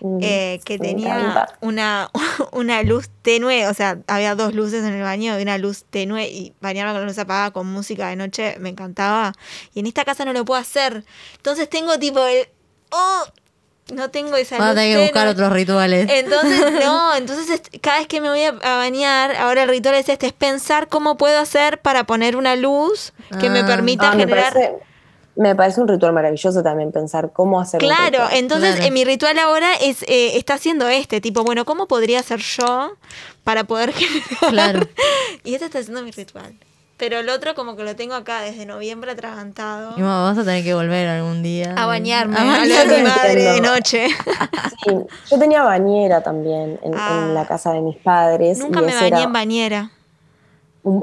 [0.00, 2.12] Mm, eh, que tenía una,
[2.52, 6.28] una luz tenue, o sea, había dos luces en el baño y una luz tenue
[6.28, 9.32] y bañarme con la luz apagada con música de noche me encantaba.
[9.74, 11.04] Y en esta casa no lo puedo hacer.
[11.38, 12.46] Entonces tengo tipo el...
[12.92, 13.24] ¡Oh!
[13.92, 16.08] No tengo esa Vas a tener que buscar otros rituales.
[16.10, 20.08] Entonces, no, entonces cada vez que me voy a, a bañar, ahora el ritual es
[20.08, 23.66] este, es pensar cómo puedo hacer para poner una luz que me Ah.
[23.66, 24.52] permita Ah, me, generar...
[24.54, 24.72] parece,
[25.36, 28.86] me parece un ritual maravilloso también pensar cómo hacer Claro, entonces Claro.
[28.86, 32.96] eh, mi ritual ahora es eh, está haciendo este, tipo, bueno, ¿cómo podría ser yo
[33.42, 34.48] para poder generar?
[34.48, 34.88] Claro.
[35.44, 36.54] Y este está haciendo mi ritual.
[37.06, 39.90] Pero el otro como que lo tengo acá desde noviembre atragantado.
[39.90, 41.74] Y bueno, vas a tener que volver algún día.
[41.76, 42.96] A bañarme, A bañarme.
[42.96, 44.06] mi madre de noche.
[44.86, 44.96] Sí,
[45.30, 47.20] yo tenía bañera también en, Ah.
[47.26, 48.58] en la casa de mis padres.
[48.58, 49.90] Nunca y me bañé era en bañera.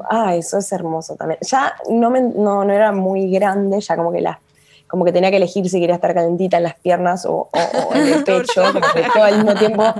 [0.09, 1.39] ah, eso es hermoso también.
[1.41, 4.39] Ya no, me, no, no era muy grande, ya como que la,
[4.87, 7.93] como que tenía que elegir si quería estar calentita en las piernas o, o- o
[7.95, 9.93] en el pecho, como que todo al mismo tiempo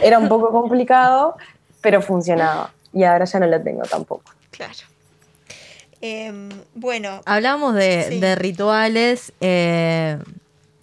[0.00, 1.36] era un poco complicado,
[1.80, 2.70] pero funcionaba.
[2.92, 4.30] Y ahora ya no lo tengo tampoco.
[4.52, 4.74] Claro.
[6.00, 8.20] Em, bueno, Hablamos de, Sí.
[8.20, 10.18] de rituales eh,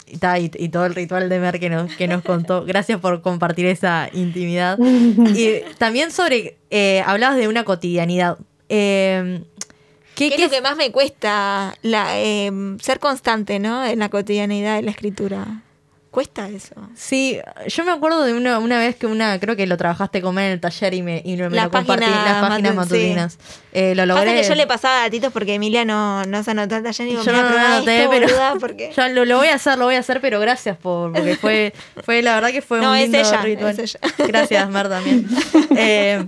[0.06, 2.64] y, todo el ritual de Mer que nos, que nos contó.
[2.64, 4.78] Gracias por compartir esa intimidad.
[4.78, 8.38] Y también sobre, eh, hablabas de una cotidianidad.
[8.68, 9.42] Eh,
[10.14, 11.74] ¿qué, ¿qué, qué es lo que más me cuesta?
[11.82, 13.84] La, em, ser constante, ¿no?
[13.84, 15.62] En la cotidianidad de la escritura.
[16.10, 16.74] Cuesta eso.
[16.96, 20.34] Sí, yo me acuerdo de una, una vez que una, creo que lo trabajaste con
[20.34, 22.74] Mer en el taller y me, y me Las lo compartí, páginas las páginas matu-
[22.74, 22.76] sí.
[22.94, 23.38] matutinas.
[23.72, 24.24] Eh, lo logré.
[24.24, 27.10] Pasa que yo le pasaba datitos porque Emilia no, no se anotó el taller y
[27.10, 28.92] digo, Yo "Mira, no lo probá anoté, esto, pero boluda, porque...
[28.96, 31.74] ya lo, lo voy a hacer, lo voy a hacer, pero gracias por, porque fue,
[32.02, 33.78] fue la verdad que fue No, un es lindo ella, ritual.
[33.78, 34.00] es ella.
[34.26, 35.28] Gracias, Mer, también.
[35.76, 36.24] Eh,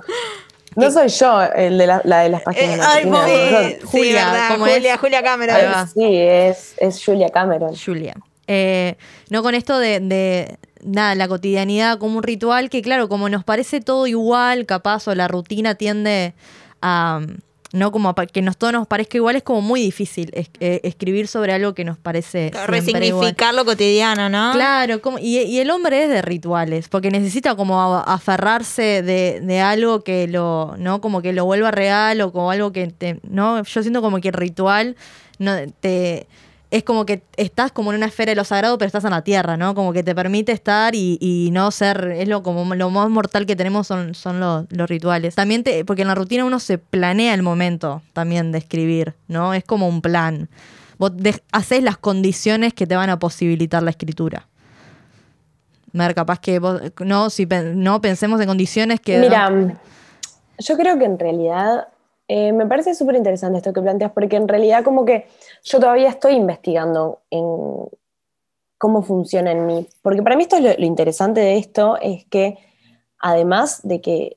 [0.77, 4.27] No soy yo el de la, la de las Eh, páginas ay, matutinas, sí, Julia,
[4.31, 4.75] verdad, ¿cómo es?
[4.75, 5.89] Julia, Julia Cameron.
[5.89, 7.75] Sí, es, es Julia Cameron.
[7.75, 8.15] Julia.
[8.53, 8.97] Eh,
[9.31, 13.45] no con esto de, de, nada, la cotidianidad como un ritual que, claro, como nos
[13.45, 16.35] parece todo igual, capaz, o la rutina tiende
[16.83, 17.21] a.
[17.73, 20.81] No como a que nos, todo nos parezca igual, es como muy difícil es- eh,
[20.83, 22.51] escribir sobre algo que nos parece.
[23.21, 24.51] Resignificar lo cotidiano, ¿no?
[24.55, 29.39] Claro, como, y, y el hombre es de rituales, porque necesita como a- aferrarse de,
[29.41, 31.01] de algo que lo, ¿no?
[31.01, 33.63] Como que lo vuelva real o como algo que te, ¿no?
[33.63, 34.97] Yo siento como que el ritual
[35.39, 36.27] no te
[36.71, 39.23] es como que estás como en una esfera de lo sagrado, pero estás en la
[39.23, 39.75] tierra, ¿no?
[39.75, 43.45] Como que te permite estar y, y no ser, es lo como lo más mortal
[43.47, 45.35] que tenemos son, son los, los rituales.
[45.35, 49.53] También te, porque en la rutina uno se planea el momento también de escribir, ¿no?
[49.53, 50.49] Es como un plan.
[50.99, 54.47] Vos de- haces las condiciones que te van a posibilitar la escritura.
[55.93, 59.19] Mer, capaz que vos, no, si pen- no pensemos en condiciones que...
[59.19, 59.51] Mira,
[60.59, 61.89] yo creo que en realidad
[62.33, 65.27] eh, me parece súper interesante esto que planteas, porque en realidad como que
[65.65, 67.89] yo todavía estoy investigando en
[68.79, 69.89] cómo funciona en mí.
[70.01, 72.57] Porque para mí esto es lo, lo interesante de esto, es que
[73.19, 74.37] además de que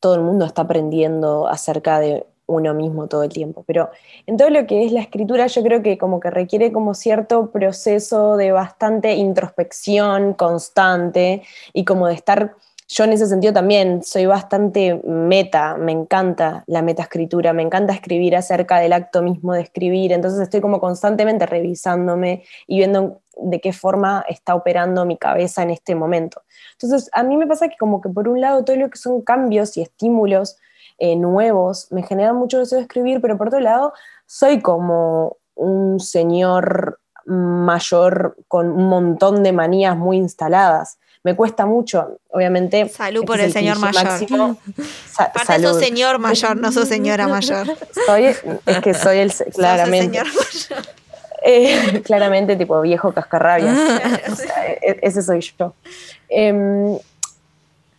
[0.00, 3.90] todo el mundo está aprendiendo acerca de uno mismo todo el tiempo, pero
[4.24, 7.50] en todo lo que es la escritura yo creo que como que requiere como cierto
[7.50, 11.42] proceso de bastante introspección constante
[11.74, 12.54] y como de estar
[12.88, 18.36] yo en ese sentido también soy bastante meta, me encanta la metaescritura, me encanta escribir
[18.36, 23.72] acerca del acto mismo de escribir, entonces estoy como constantemente revisándome y viendo de qué
[23.72, 26.42] forma está operando mi cabeza en este momento.
[26.72, 29.20] Entonces, a mí me pasa que como que por un lado todo lo que son
[29.22, 30.56] cambios y estímulos
[30.98, 33.92] eh, nuevos me generan mucho deseo de escribir, pero por otro lado
[34.26, 42.20] soy como un señor mayor con un montón de manías muy instaladas me cuesta mucho,
[42.30, 42.88] obviamente.
[42.88, 44.04] Salud por el señor mayor.
[44.04, 44.56] máximo.
[45.10, 45.70] Sa- Aparte salud.
[45.70, 47.66] sos señor mayor, no sos señora mayor.
[48.06, 50.18] Soy, es que soy el, claramente.
[50.20, 50.86] El señor mayor.
[51.44, 53.08] Eh, claramente, tipo viejo.
[53.12, 55.74] O sea, e- ese soy yo.
[56.28, 56.96] Em,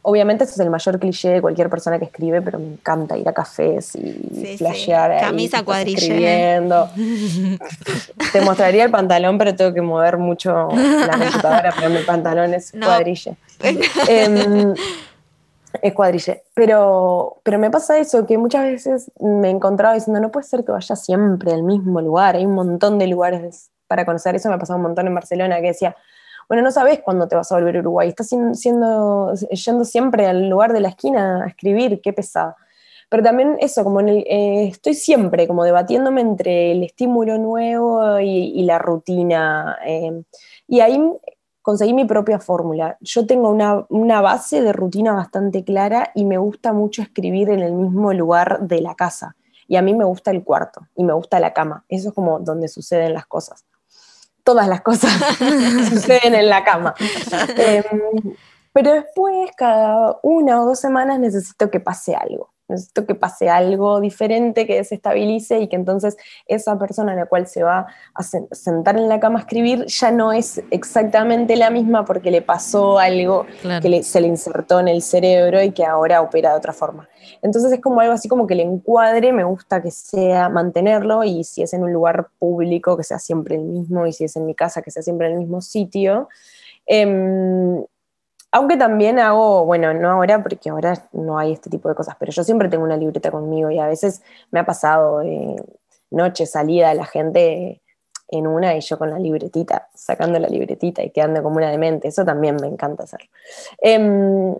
[0.09, 3.27] obviamente, eso es el mayor cliché de cualquier persona que escribe, pero me encanta ir
[3.27, 4.57] a cafés y sí.
[4.57, 5.11] flashear.
[5.11, 5.65] ahí, Camisa.
[5.85, 6.89] Escribiendo.
[8.31, 12.73] Te mostraría el pantalón, pero tengo que mover mucho la computadora, pero mi pantalón es
[12.73, 12.85] No.
[12.85, 13.35] cuadrille.
[14.07, 14.73] Em,
[15.81, 16.43] Es cuadrille.
[16.53, 20.63] Pero, pero me pasa eso, que muchas veces me he encontrado diciendo, no puede ser
[20.63, 24.35] que vaya siempre al mismo lugar, hay un montón de lugares para conocer.
[24.35, 25.97] Eso me ha pasado un montón en Barcelona, que decía,
[26.47, 30.49] bueno, no sabes cuándo te vas a volver a Uruguay, estás siendo, yendo siempre al
[30.49, 32.55] lugar de la esquina a escribir, qué pesado.
[33.09, 38.19] Pero también eso, como en el- eh, estoy siempre como debatiéndome entre el estímulo nuevo
[38.19, 39.77] y, y la rutina.
[39.85, 40.23] eh,
[40.67, 40.99] y ahí
[41.61, 42.97] conseguí mi propia fórmula.
[43.01, 47.59] Yo tengo una, una base de rutina bastante clara y me gusta mucho escribir en
[47.61, 49.35] el mismo lugar de la casa.
[49.67, 51.83] Y a mí me gusta el cuarto y me gusta la cama.
[51.89, 53.65] Eso es como donde suceden las cosas.
[54.47, 55.11] Todas las cosas
[55.89, 56.95] suceden en la cama.
[57.57, 57.83] Em,
[58.71, 62.53] pero después, cada una o dos semanas, necesito que pase algo.
[62.69, 67.47] Necesito que pase algo diferente, que desestabilice y que entonces esa persona a la cual
[67.47, 71.69] se va a sen- sentar en la cama a escribir ya no es exactamente la
[71.69, 73.81] misma porque le pasó algo Claro.
[73.81, 77.07] que le- se le insertó en el cerebro y que ahora opera de otra forma.
[77.41, 81.43] Entonces es como algo así como que el encuadre me gusta que sea mantenerlo y
[81.43, 84.45] si es en un lugar público que sea siempre el mismo y si es en
[84.45, 86.27] mi casa que sea siempre el mismo sitio.
[86.85, 87.83] Em,
[88.51, 92.31] aunque también hago, bueno, no ahora porque ahora no hay este tipo de cosas, pero
[92.31, 95.55] yo siempre tengo una libreta conmigo y a veces me ha pasado eh,
[96.11, 97.81] noche salida la gente
[98.29, 102.09] en una y yo con la libretita, sacando la libretita y quedando como una demente.
[102.09, 103.21] Eso también me encanta hacer.
[103.79, 104.55] Em,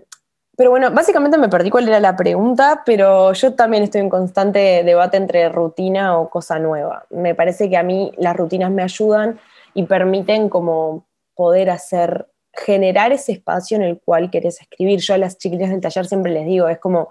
[0.56, 4.82] pero bueno, básicamente me perdí cuál era la pregunta, pero yo también estoy en constante
[4.84, 7.06] debate entre rutina o cosa nueva.
[7.10, 9.38] Me parece que a mí las rutinas me ayudan
[9.74, 15.00] y permiten como poder hacer, generar ese espacio en el cual querés escribir.
[15.00, 17.08] Yo a las chiquillas del taller siempre les digo, es como,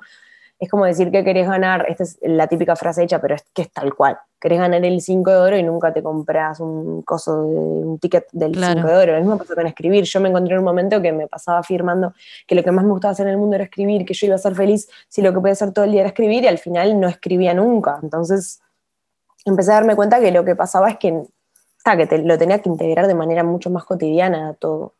[0.59, 3.61] es como decir que querés ganar, esta es la típica frase hecha, pero es que
[3.63, 4.17] es tal cual.
[4.41, 8.27] Querés ganar el 5 de oro y nunca te compras un coso, de, un ticket
[8.31, 8.87] del 5 Claro.
[8.87, 9.13] de oro.
[9.13, 10.03] Lo mismo pasa con escribir.
[10.03, 12.13] Yo me encontré en un momento que me pasaba afirmando
[12.45, 14.35] que lo que más me gustaba hacer en el mundo era escribir, que yo iba
[14.35, 16.57] a ser feliz si lo que podía hacer todo el día era escribir y al
[16.57, 17.99] final no escribía nunca.
[18.03, 18.59] Entonces
[19.45, 21.23] empecé a darme cuenta que lo que pasaba es que,
[21.83, 24.93] ta, que te- lo tenía que integrar de manera mucho más cotidiana a todo.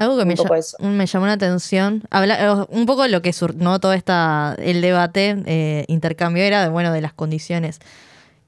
[0.00, 0.76] Algo que Un me, eso.
[0.80, 5.36] me llamó la atención, habla, un poco lo que sur- no todo esta, el debate,
[5.46, 7.80] eh, intercambio era de, bueno, de las condiciones.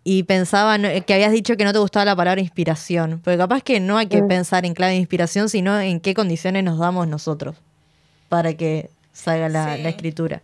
[0.03, 3.63] Y pensaba no, que habías dicho que no te gustaba la palabra inspiración, porque capaz
[3.63, 4.29] que no hay que Mm.
[4.29, 7.55] pensar en clave de inspiración, sino en qué condiciones nos damos nosotros
[8.29, 9.83] para que salga la, Sí.
[9.83, 10.41] la escritura.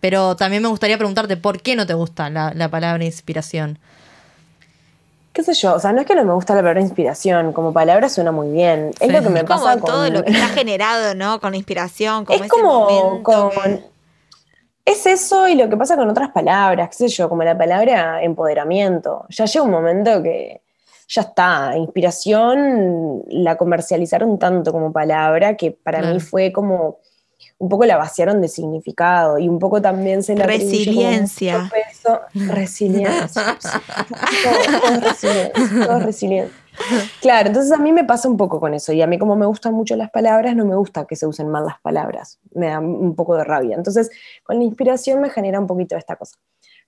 [0.00, 3.78] Pero también me gustaría preguntarte, ¿por qué no te gusta la, la palabra inspiración?
[5.32, 7.72] Qué sé yo, o sea, no es que no me gusta la palabra inspiración, como
[7.72, 8.90] palabra suena muy bien.
[9.00, 9.12] Es Sí.
[9.12, 10.12] lo que me Es como pasa todo con...
[10.14, 11.40] lo que está generado, ¿no?
[11.40, 13.50] Con la inspiración, como es ese como con...
[13.50, 13.84] que-
[14.84, 18.22] Es eso y lo que pasa con otras palabras, qué sé yo, como la palabra
[18.22, 19.24] empoderamiento.
[19.28, 20.62] Ya llega un momento que
[21.08, 26.98] ya está, inspiración la comercializaron tanto como palabra que para mí fue como
[27.58, 31.70] un poco la vaciaron de significado y un poco también se como Resiliencia.
[32.04, 32.52] Mucho peso.
[32.54, 33.56] Resiliencia.
[33.60, 33.68] sí.
[34.44, 36.60] Todo, todo es resiliencia, todo es resiliencia.
[37.20, 39.46] Claro, entonces a mí me pasa un poco con eso y a mí como me
[39.46, 42.80] gustan mucho las palabras, no me gusta que se usen mal las palabras, me da
[42.80, 43.76] un poco de rabia.
[43.76, 44.10] Entonces
[44.42, 46.36] con la inspiración me genera un poquito esta cosa.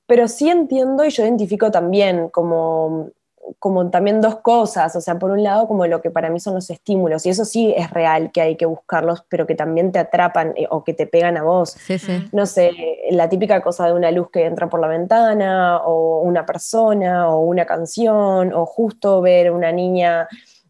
[0.06, 3.10] Pero sí entiendo y yo identifico también como,
[3.58, 6.54] como también dos cosas, o sea, por un lado como lo que para mí son
[6.54, 9.98] los estímulos, y eso sí es real que hay que buscarlos, pero que también te
[9.98, 12.24] atrapan eh, o que te pegan a vos Sí, sí.
[12.32, 12.72] no sé,
[13.10, 17.40] la típica cosa de una luz que entra por la ventana, o una persona, o
[17.40, 20.28] una canción, o justo ver una niña,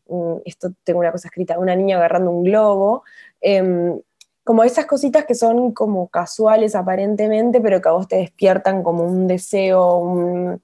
[0.08, 3.04] mm, esto tengo una cosa escrita, una niña agarrando un globo,
[3.40, 4.00] em,
[4.44, 9.04] como esas cositas que son como casuales aparentemente, pero que a vos te despiertan como
[9.04, 10.61] un deseo un-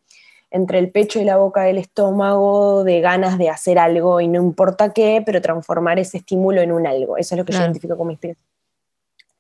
[0.51, 4.41] entre el pecho y la boca del estómago de ganas de hacer algo y no
[4.43, 7.17] importa qué, pero transformar ese estímulo en un algo.
[7.17, 7.67] Eso es lo que Claro.
[7.67, 8.47] yo identifico como inspiración.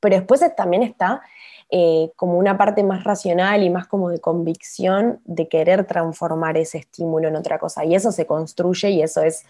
[0.00, 1.22] Pero después también está
[1.70, 6.78] eh, como una parte más racional y más como de convicción de querer transformar ese
[6.78, 7.84] estímulo en otra cosa.
[7.84, 9.44] Y eso se construye y eso es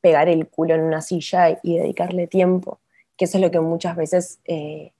[0.00, 2.78] pegar el culo en una silla y dedicarle tiempo,
[3.16, 4.92] que eso es lo que muchas veces eh,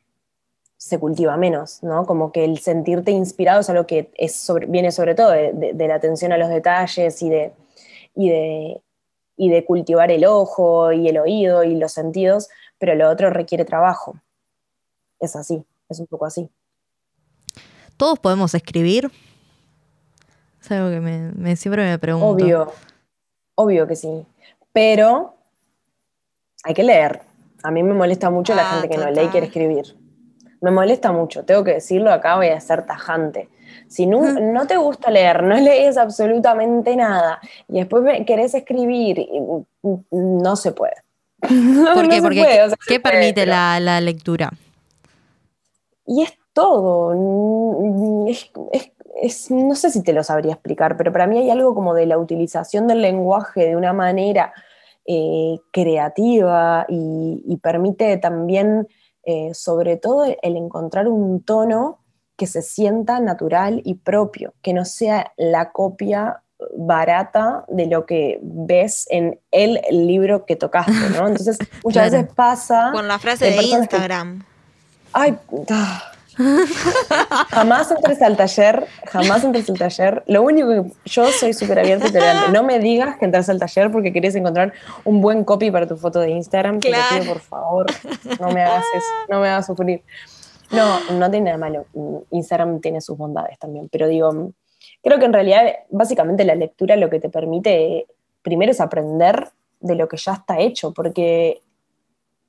[0.80, 2.06] se cultiva menos, ¿no?
[2.06, 5.72] Como que el sentirte inspirado es algo que es sobre- viene sobre todo de, de-
[5.74, 7.52] de la atención a los detalles y de,
[8.14, 8.80] y, de,
[9.36, 13.64] y de cultivar el ojo y el oído y los sentidos, pero lo otro requiere
[13.64, 14.14] trabajo.
[15.18, 16.48] Es así, es un poco así.
[17.96, 19.10] ¿Todos podemos escribir?
[20.62, 22.28] Es algo que me, me- siempre me pregunto.
[22.44, 22.72] Obvio,
[23.56, 24.24] obvio que sí.
[24.72, 25.34] Pero
[26.62, 27.22] hay que leer.
[27.64, 29.14] A mí me molesta mucho la Ah, gente que no total.
[29.16, 29.96] lee y quiere escribir.
[30.60, 33.48] Me molesta mucho, tengo que decirlo acá, voy a ser tajante.
[33.86, 39.40] Si no, no te gusta leer, no lees absolutamente nada y después querés escribir, y-
[40.10, 40.96] no se puede.
[41.40, 42.16] ¿Por No qué?
[42.16, 44.50] se Porque puede, o sea, ¿qué puede, permite la, la lectura?
[46.06, 47.14] y es todo.
[47.14, 48.92] Mm, es- es-
[49.22, 52.06] es- no sé si te lo sabría explicar, pero para mí hay algo como de
[52.06, 54.52] la utilización del lenguaje de una manera
[55.10, 58.86] eh, creativa y, y permite también,
[59.30, 61.98] eh, sobre todo, el encontrar un tono
[62.36, 66.42] que se sienta natural y propio, que no sea la copia
[66.76, 71.28] barata de lo que ves en el libro que tocaste, ¿no?
[71.28, 72.22] Entonces, muchas Claro.
[72.22, 72.90] veces pasa...
[72.92, 74.44] Con la frase de de personas que- Instagram.
[75.12, 75.36] Ay,
[75.70, 76.12] ah.
[77.50, 80.22] jamás entres al taller, jamás entres al taller.
[80.26, 82.52] Lo único que yo soy súper abierta y tolerante.
[82.52, 84.72] No me digas que entras al taller porque querés encontrar
[85.04, 86.80] un buen copy para tu foto de Instagram.
[86.80, 87.22] Te lo Claro.
[87.22, 87.86] pido, por favor.
[88.40, 90.02] No me hagas eso, no me hagas sufrir.
[90.70, 91.86] No, no tiene nada malo.
[92.30, 94.52] Instagram tiene sus bondades también, pero digo,
[95.02, 98.06] creo que en realidad, básicamente la lectura lo que te permite
[98.42, 99.48] primero es aprender
[99.80, 101.62] de lo que ya está hecho, porque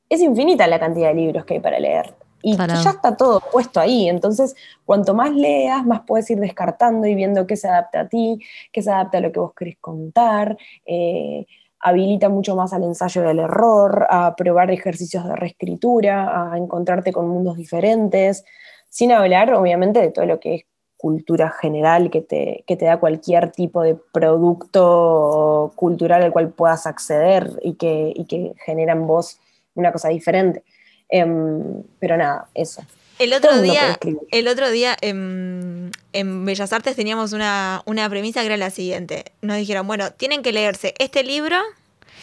[0.10, 2.14] es infinita la cantidad de libros que hay para leer.
[2.42, 4.08] Y Para- ya está todo puesto ahí.
[4.10, 8.40] Entonces, cuanto más leas, más puedes ir descartando y viendo qué se adapta a ti,
[8.72, 10.58] qué se adapta a lo que vos querés contar.
[10.86, 11.46] eh,
[11.82, 17.30] habilita mucho más al ensayo del error, a probar ejercicios de reescritura, a encontrarte con
[17.30, 18.44] mundos diferentes,
[18.90, 20.64] sin hablar, obviamente, de todo lo que es
[20.98, 26.86] cultura general que te, que te da cualquier tipo de producto cultural al cual puedas
[26.86, 29.40] acceder y que, y que genera en vos
[29.76, 30.64] una cosa diferente.
[31.10, 32.84] Em, pero nada, eso.
[33.18, 33.98] El otro día,
[34.32, 39.26] el otro día en, en Bellas Artes teníamos una, una premisa que era la siguiente.
[39.42, 41.58] Nos dijeron, bueno, tienen que leerse este libro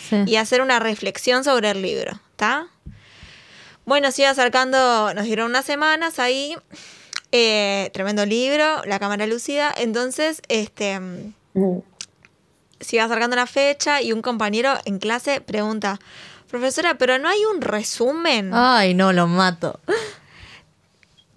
[0.09, 0.17] Sí.
[0.27, 2.69] y hacer una reflexión sobre el libro, ¿está?
[3.87, 6.55] Bueno, se iba acercando, nos dieron unas semanas ahí,
[7.33, 11.79] eh, tremendo libro, La Cámara Lúcida, entonces, este, mm, Mm.
[12.79, 15.99] se iba acercando la fecha y un compañero en clase pregunta,
[16.47, 18.51] profesora, pero no hay un resumen.
[18.55, 19.81] Ay, no, lo mato.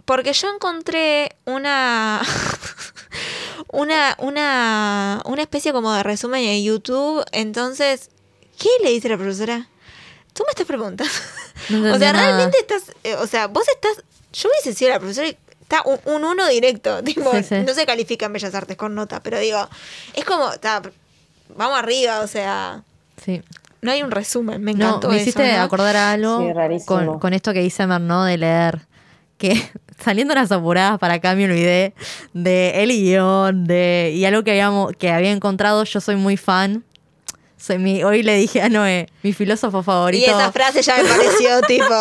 [0.06, 2.22] Porque yo encontré una.
[3.72, 5.22] una, una.
[5.26, 7.24] una especie como de resumen en YouTube.
[7.32, 8.10] Entonces.
[8.58, 9.68] ¿Qué le dice la profesora?
[10.34, 11.14] Tú me estás preguntando.
[11.70, 12.26] No o sea, nada.
[12.26, 12.94] realmente estás.
[13.04, 14.04] eh, o sea, vos estás.
[14.34, 17.02] Yo hubiese sido la profesora y está un, un uno directo.
[17.04, 17.56] Tipo, Sí, sí.
[17.66, 19.68] no se califica en Bellas Artes con nota, pero digo,
[20.14, 20.52] es como.
[20.52, 20.82] está,
[21.56, 22.84] vamos arriba, o sea.
[23.24, 23.42] Sí.
[23.82, 25.62] No hay un resumen, me No, encantó me eso, hiciste ¿no?
[25.62, 28.26] acordar a algo Sí, con, con esto que dice Mer, ¿no?
[28.26, 28.82] De leer.
[29.38, 29.54] Que
[30.04, 31.94] saliendo las apuradas para acá me olvidé
[32.34, 34.12] de el guion, de.
[34.16, 36.84] Y algo que habíamos, que había encontrado, yo soy muy fan.
[37.62, 40.26] Soy mi, hoy le dije a Noé, mi filósofo favorito.
[40.26, 41.94] Y esa frase ya me pareció tipo.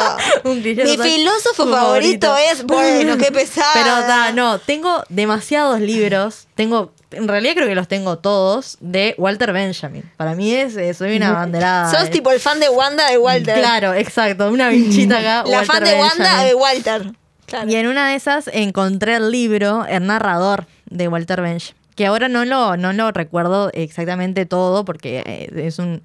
[0.45, 3.71] Un cliché Mi filósofo Tu favorito es, bueno, qué pesada.
[3.75, 6.47] Pero da, no, tengo demasiados libros.
[6.55, 10.05] Tengo, en realidad creo que los tengo todos de Walter Benjamin.
[10.17, 11.91] Para mí es, eh, soy una banderada.
[11.91, 13.59] Sos tipo el fan de Wanda de Walter.
[13.59, 14.51] Claro, exacto.
[14.51, 15.45] Una vinchita acá.
[15.47, 16.47] La Walter fan de Wanda Benjamin.
[16.47, 17.13] de Walter.
[17.47, 17.71] Claro.
[17.71, 21.75] Y en una de esas encontré el libro, El narrador, de Walter Bench.
[21.95, 26.03] Que ahora no lo, no lo recuerdo exactamente todo, porque eh, es un.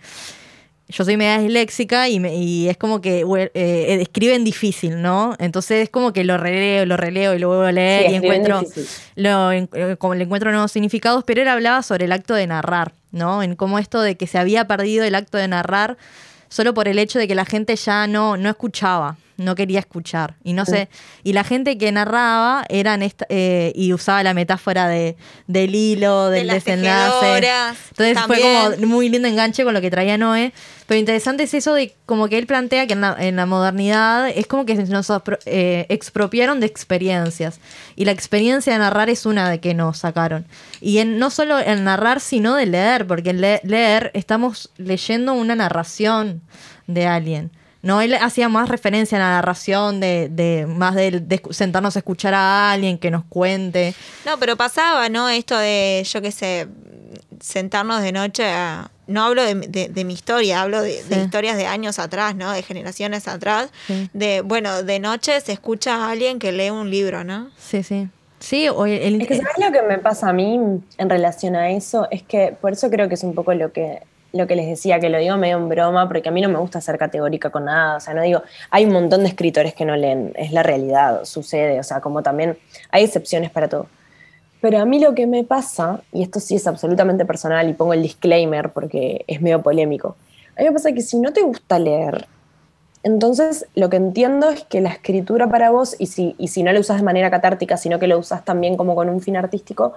[0.89, 5.33] Yo soy media disléxica y, me- y es como que we- eh, escriben difícil, ¿no?
[5.39, 8.15] Entonces es como que lo releo, lo releo y lo vuelvo a leer Sí, y
[8.15, 8.59] encuentro
[9.15, 12.91] lo, eh, como le encuentro nuevos significados, pero él hablaba sobre el acto de narrar,
[13.11, 13.41] ¿no?
[13.43, 15.97] En cómo esto de que se había perdido el acto de narrar
[16.49, 20.35] solo por el hecho de que la gente ya no, no escuchaba, no quería escuchar.
[20.43, 20.89] Y no sé,
[21.23, 25.15] y la gente que narraba eran esta, eh, y usaba la metáfora de,
[25.47, 27.25] del hilo, De del desenlace.
[27.89, 28.37] Entonces fue
[28.77, 30.53] como muy lindo enganche con lo que traía Noé.
[30.85, 34.27] Pero interesante es eso de como que él plantea que en la, en la modernidad
[34.29, 35.07] es como que nos
[35.45, 37.59] eh, expropiaron de experiencias.
[37.95, 40.45] Y la experiencia de narrar es una de que nos sacaron.
[40.81, 45.33] Y en, no solo el narrar, sino de leer, porque en le- leer estamos leyendo
[45.33, 46.41] una narración
[46.87, 47.51] de alguien.
[47.83, 51.99] No, él hacía más referencia a la narración de, de más de, de sentarnos a
[51.99, 53.93] escuchar a alguien que nos cuente.
[54.25, 55.29] No, pero pasaba, ¿no?
[55.29, 56.67] Esto de, yo qué sé,
[57.39, 58.89] sentarnos de noche a...
[59.05, 61.21] No hablo de, de- de mi historia, hablo de, de Sí.
[61.21, 62.51] historias de años atrás, ¿no?
[62.53, 63.69] De generaciones atrás.
[63.87, 64.09] Sí.
[64.13, 67.49] De, bueno, de noche se escucha a alguien que lee un libro, ¿no?
[67.57, 68.07] Sí, sí.
[68.39, 70.57] Sí, o el, el- Es que ¿sabes lo que me pasa a mí
[70.97, 72.07] en relación a eso?
[72.11, 73.99] Es que por eso creo que es un poco lo que,
[74.33, 76.57] lo que les decía, que lo digo medio en broma, porque a mí no me
[76.57, 77.97] gusta ser categórica con nada.
[77.97, 81.23] O sea, no digo, hay un montón de escritores que no leen, es la realidad,
[81.23, 81.79] sucede.
[81.79, 82.57] O sea, como también
[82.89, 83.87] hay excepciones para todo.
[84.59, 87.93] Pero a mí lo que me pasa, y esto sí es absolutamente personal, y pongo
[87.93, 90.15] el disclaimer porque es medio polémico,
[90.57, 92.27] a mí me pasa que si no te gusta leer,
[93.03, 96.71] entonces lo que entiendo es que la escritura para vos, y si, y si no
[96.71, 99.93] lo usas de manera catártica, sino que lo usas también como con un fin artístico,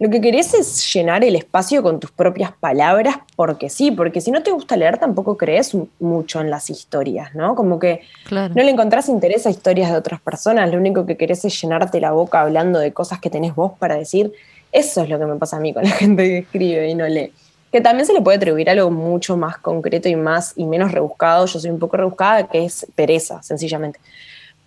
[0.00, 4.30] lo que querés es llenar el espacio con tus propias palabras, porque sí, porque si
[4.30, 7.54] no te gusta leer tampoco crees mucho en las historias, ¿no?
[7.56, 8.54] Como que Claro.
[8.54, 12.00] no le encontrás interés a historias de otras personas, lo único que querés es llenarte
[12.00, 14.32] la boca hablando de cosas que tenés vos para decir.
[14.70, 17.06] Eso es lo que me pasa a mí con la gente que escribe y no
[17.08, 17.32] lee.
[17.72, 21.44] Que también se le puede atribuir algo mucho más concreto y más y menos rebuscado.
[21.46, 23.98] Yo soy un poco rebuscada, que es pereza, sencillamente.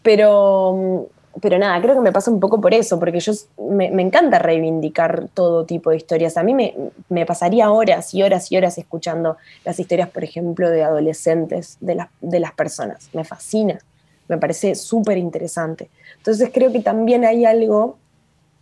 [0.04, 1.08] Pero,
[1.40, 3.32] pero nada, creo que me pasa un poco por eso, porque yo
[3.70, 6.36] me, me encanta reivindicar todo tipo de historias.
[6.38, 6.76] A mí me,
[7.10, 11.96] me pasaría horas y horas y horas escuchando las historias, por ejemplo, de adolescentes, de
[11.96, 13.10] las, de las personas.
[13.14, 13.80] Me fascina,
[14.28, 15.90] me parece súper interesante.
[16.18, 17.98] Entonces creo que también hay algo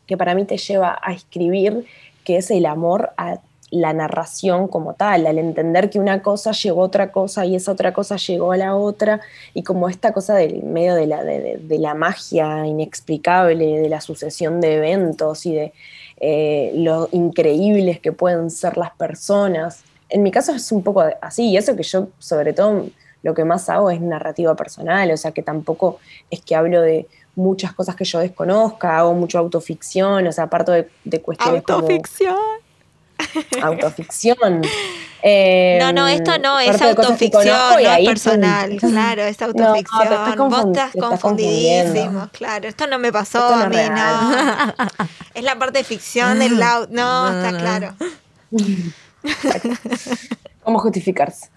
[0.05, 1.85] que para mí te lleva a escribir,
[2.23, 3.39] que es el amor a
[3.71, 7.71] la narración como tal, al entender que una cosa llegó a otra cosa y esa
[7.71, 9.21] otra cosa llegó a la otra,
[9.53, 13.89] y como esta cosa del medio de la, de, de- de la magia inexplicable, de
[13.89, 15.73] la sucesión de eventos y de
[16.19, 19.83] eh, lo increíbles que pueden ser las personas.
[20.09, 22.87] En mi caso es un poco así, y eso que yo sobre todo
[23.21, 25.99] lo que más hago es narrativa personal, o sea que tampoco
[26.31, 27.05] es que hablo de
[27.35, 31.87] muchas cosas que yo desconozca, hago mucho autoficción, o sea, aparte de, de cuestiones como
[33.61, 34.37] Autoficción.
[34.41, 34.61] autoficción.
[35.21, 39.47] Eh, No, no, esto no es cosas que autoficción, no es personal, claro, es No,
[39.53, 40.49] te estás autoficción.
[40.49, 42.67] Vos estás confundidísimo, claro.
[42.67, 43.93] Esto no me pasó no a es mí, real.
[43.97, 45.07] no.
[45.33, 46.89] Es la parte de ficción del loud.
[46.89, 47.95] No, está claro.
[50.63, 51.49] ¿Cómo justificarse?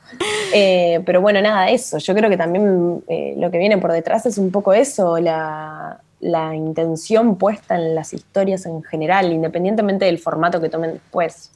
[0.52, 1.98] Eh, pero bueno, nada, eso.
[1.98, 6.00] Yo creo que también eh, lo que viene por detrás es un poco eso, la,
[6.22, 11.50] la intención puesta en las historias en general, independientemente del formato que tomen después.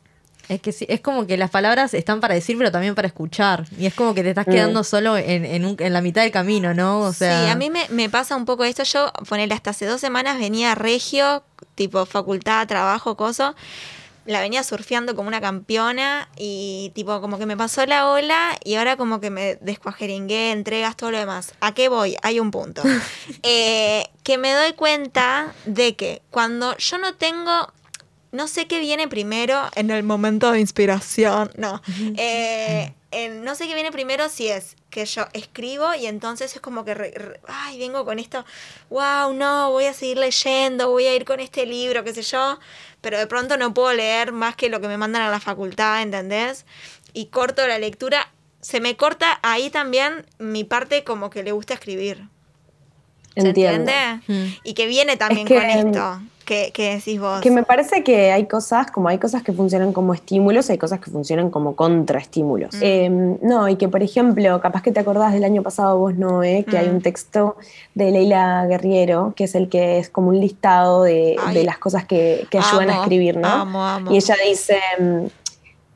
[0.49, 3.65] Es que sí, es como que las palabras están para decir, pero también para escuchar.
[3.79, 4.51] Y es como que te estás Mm.
[4.51, 7.01] quedando solo en, en un- en la mitad del camino, ¿no?
[7.01, 8.85] O sea, sí, a mí me, me pasa un poco esto.
[8.85, 11.43] Yo, ponele, hasta hace dos semanas venía a Regio,
[11.75, 13.57] tipo facultad, trabajo, coso.
[14.27, 18.75] La venía surfeando como una campeona y tipo como que me pasó la ola y
[18.75, 21.55] ahora como que me descuajeringué, entregas, todo lo demás.
[21.61, 22.17] ¿A qué voy?
[22.23, 22.83] Hay un punto.
[23.43, 27.73] Eh, que me doy cuenta de que cuando yo no tengo,
[28.33, 31.81] no sé qué viene primero en el momento de inspiración, no.
[32.17, 32.93] Eh,
[33.43, 36.95] no sé qué viene primero si es que yo escribo y entonces es como que,
[36.95, 38.47] re- re- ay, vengo con esto,
[38.89, 42.59] wow, no, voy a seguir leyendo, voy a ir con este libro, qué sé yo,
[43.03, 46.01] pero de pronto no puedo leer más que lo que me mandan a la facultad,
[46.01, 46.65] ¿entendés?
[47.13, 48.33] Y corto la lectura,
[48.63, 52.27] se me corta ahí también mi parte como que le gusta escribir.
[53.37, 53.91] ¿Se Entiendo.
[53.93, 54.23] entiende?
[54.29, 54.55] Mm.
[54.65, 57.43] Y que viene también que, con esto que, que decís vos.
[57.43, 61.01] Que me parece que hay cosas, como hay cosas que funcionan como estímulos, hay cosas
[61.01, 62.75] que funcionan como contraestímulos.
[62.77, 62.81] Mm.
[62.81, 66.65] Eh, no, y que por ejemplo, capaz que te acordás del año pasado vos, Noé,
[66.65, 66.95] que hay Mm.
[66.95, 67.57] un texto
[67.95, 72.07] de Leila Guerriero, que es el que es como un listado de, de las cosas
[72.07, 73.49] que, que ayudan a escribir, ¿no?
[73.49, 74.13] Amo, amo.
[74.13, 74.79] Y ella dice,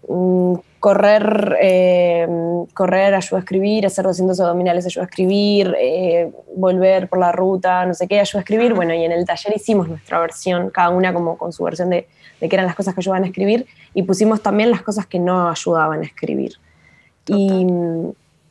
[0.09, 2.27] mm, correr, eh,
[2.73, 7.85] correr ayuda a escribir, hacer 200 abdominales ayuda a escribir, eh, volver por la ruta,
[7.85, 8.73] no sé qué, ayuda a escribir.
[8.75, 12.09] Bueno, y en el taller hicimos nuestra versión, cada una como con su versión de,
[12.41, 15.19] de qué eran las cosas que ayudaban a escribir, y pusimos también las cosas que
[15.19, 16.55] no ayudaban a escribir.
[17.27, 17.67] Y,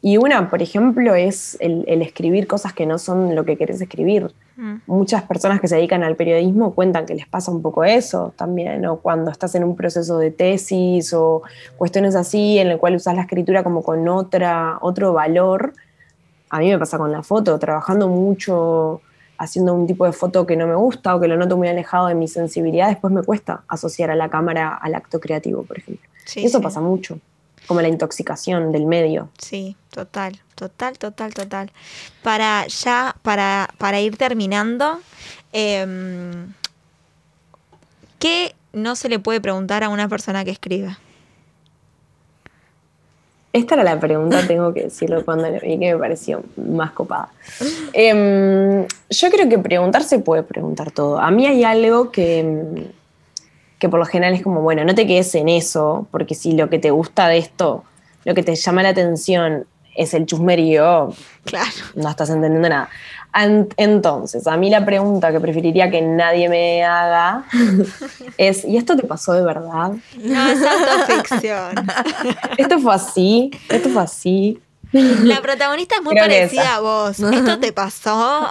[0.02, 3.82] y una, por ejemplo, es el, el escribir cosas que no son lo que querés
[3.82, 4.82] escribir Mm.
[4.88, 8.86] muchas personas que se dedican al periodismo cuentan que les pasa un poco eso también,
[8.88, 11.44] o cuando estás en un proceso de tesis o
[11.78, 15.72] cuestiones así en el cual usas la escritura como con otra, otro valor.
[16.50, 19.00] A mí me pasa con la foto, trabajando mucho,
[19.38, 22.08] haciendo un tipo de foto que no me gusta o que lo noto muy alejado
[22.08, 26.10] de mi sensibilidad, después me cuesta asociar a la cámara al acto creativo, por ejemplo.
[26.26, 26.64] Sí, y eso sí.
[26.66, 27.18] pasa mucho,
[27.70, 29.30] como la intoxicación del medio.
[29.38, 31.72] Sí, total, total, total, total.
[32.24, 35.00] Para ya, para, para ir terminando,
[35.54, 36.52] em,
[38.18, 40.98] ¿qué no se le puede preguntar a una persona que escribe?
[43.54, 47.30] Esta era la pregunta, tengo que decirlo cuando lo vi, que me pareció más copada.
[47.94, 51.20] Em, yo creo que preguntar se puede preguntar todo.
[51.20, 52.88] A mí hay algo que, em,
[53.80, 56.70] que por lo general es como, bueno, no te quedes en eso, porque si lo
[56.70, 57.84] que te gusta de esto,
[58.26, 59.66] lo que te llama la atención
[59.96, 61.14] es el chusmerío,
[61.46, 61.70] Claro.
[61.96, 62.90] no estás entendiendo nada.
[63.78, 67.46] Entonces, a mí la pregunta que preferiría que nadie me haga
[68.38, 69.92] es, ¿y esto te pasó de verdad?
[70.18, 71.76] No, es autoficción.
[72.58, 73.52] ¿Esto fue así?
[73.70, 74.60] ¿Esto fue así?
[74.92, 77.20] La protagonista es muy Creo parecida a vos.
[77.20, 78.48] ¿Esto te pasó?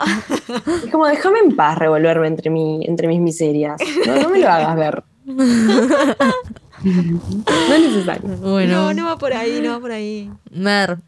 [0.85, 3.81] Es como, déjame en paz revolverme entre, mi, entre mis miserias.
[4.07, 5.03] No, no me lo hagas ver.
[6.85, 8.29] no es necesario.
[8.39, 10.31] Bueno, No, no va por ahí, no va por ahí.
[10.51, 10.99] Mer,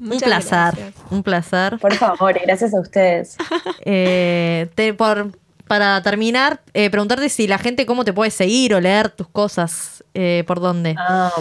[0.00, 0.94] un placer, gracias.
[1.10, 1.78] un placer.
[1.78, 3.36] Por favor, y gracias a ustedes.
[3.84, 5.32] Eh, te- por,
[5.66, 10.04] para terminar, eh, preguntarte si la gente cómo te puede seguir o leer tus cosas,
[10.14, 10.94] eh, por dónde.
[10.98, 11.32] Ah,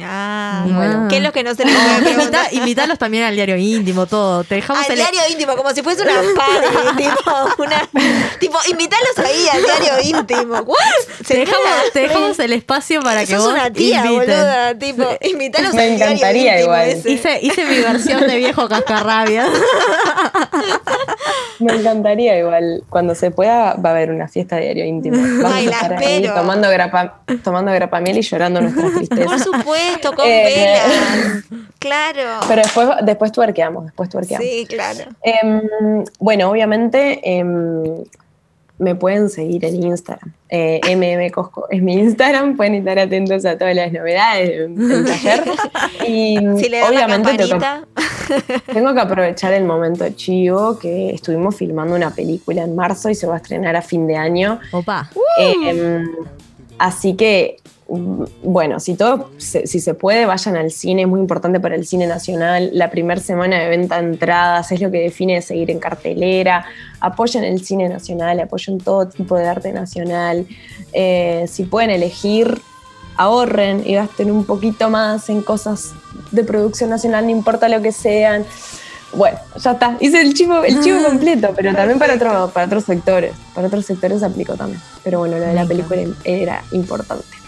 [0.00, 1.06] Ah, Bueno.
[1.10, 2.46] ¿Qué es lo que no se le puede preguntar?
[2.52, 4.42] invitalos también al diario íntimo, todo.
[4.42, 7.88] Te dejamos Al el- diario íntimo, como si fuese una party, tipo, una,
[8.40, 10.54] tipo, invítalos ahí al diario íntimo.
[10.60, 10.78] ¿What?
[11.26, 15.82] te, dejamos, te dejamos el espacio para que vos una tía, boluda, tipo, invítalos Me
[15.82, 16.88] al diario encantaría íntimo igual.
[16.88, 17.10] ese.
[17.10, 19.46] Hice, hice mi versión de viejo cascarrabia.
[21.60, 22.82] me encantaría igual.
[22.88, 25.18] Cuando se pueda, va a haber una fiesta de diario íntimo.
[25.42, 29.42] Vamos Ay, a la estar ahí tomando, grapa, tomando grapamiel y llorando nuestras Por tristezas.
[29.82, 31.44] Supuesto, con Eh, velas.
[31.78, 32.40] Claro.
[32.48, 34.46] Pero después, después tuerqueamos, después tuerqueamos.
[34.46, 35.10] Sí, claro.
[35.22, 38.04] Em, bueno, obviamente em,
[38.78, 40.32] me pueden seguir en Instagram.
[40.50, 45.44] MM Cosco es mi Instagram, pueden estar atentos a todas las novedades del taller.
[46.06, 47.84] Y Si le dan obviamente la
[48.72, 53.26] tengo que, aprovechar el momento chivo que estuvimos filmando una película en marzo y se
[53.26, 54.58] va a estrenar a fin de año.
[54.72, 55.10] Opa.
[55.38, 56.06] Em,
[56.78, 57.61] así que, mm,
[58.42, 61.86] bueno, si todo, se- si se puede, vayan al cine, es muy importante para el
[61.86, 62.70] cine nacional.
[62.72, 66.64] La primera semana de venta de entradas es lo que define seguir en cartelera.
[67.00, 70.46] Apoyen el cine nacional, apoyen todo tipo de arte nacional.
[70.94, 72.60] Eh, si pueden elegir,
[73.16, 75.92] ahorren y gasten un poquito más en cosas
[76.30, 78.44] de producción nacional, no importa lo que sean.
[79.14, 79.98] Bueno, ya está.
[80.00, 83.34] Hice el chivo, el chivo completo, pero también para, otro, para otros sectores.
[83.54, 84.80] Para otros sectores aplicó también.
[85.04, 87.41] Pero bueno, lo de la película era importante.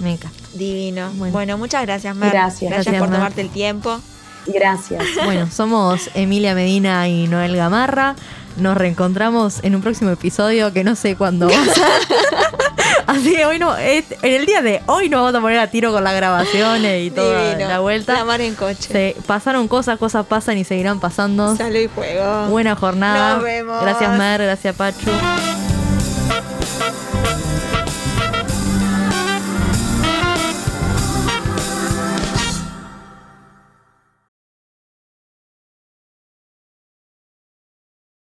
[0.00, 0.38] Me encanta.
[0.54, 1.10] Divino.
[1.14, 1.32] Bueno.
[1.32, 2.30] Bueno, muchas gracias, Mer.
[2.30, 2.70] Gracias.
[2.70, 4.00] Gracias, Gracias, por tomarte el tiempo.
[4.46, 5.02] Gracias.
[5.24, 8.14] Bueno, somos Emilia Medina y Noel Gamarra.
[8.56, 11.84] Nos reencontramos en un próximo episodio que no sé cuándo va a ser.
[13.06, 15.92] Así que hoy no, en el día de hoy nos vamos a poner a tiro
[15.92, 17.68] con las grabaciones y toda Divino.
[17.68, 18.12] la vuelta.
[18.14, 18.82] La mar en coche.
[18.82, 21.56] Se pasaron cosas, cosas pasan y seguirán pasando.
[21.56, 22.46] Salud y juego.
[22.48, 23.34] Buena jornada.
[23.34, 23.82] Nos vemos.
[23.82, 25.10] Gracias Mer, gracias Pachu.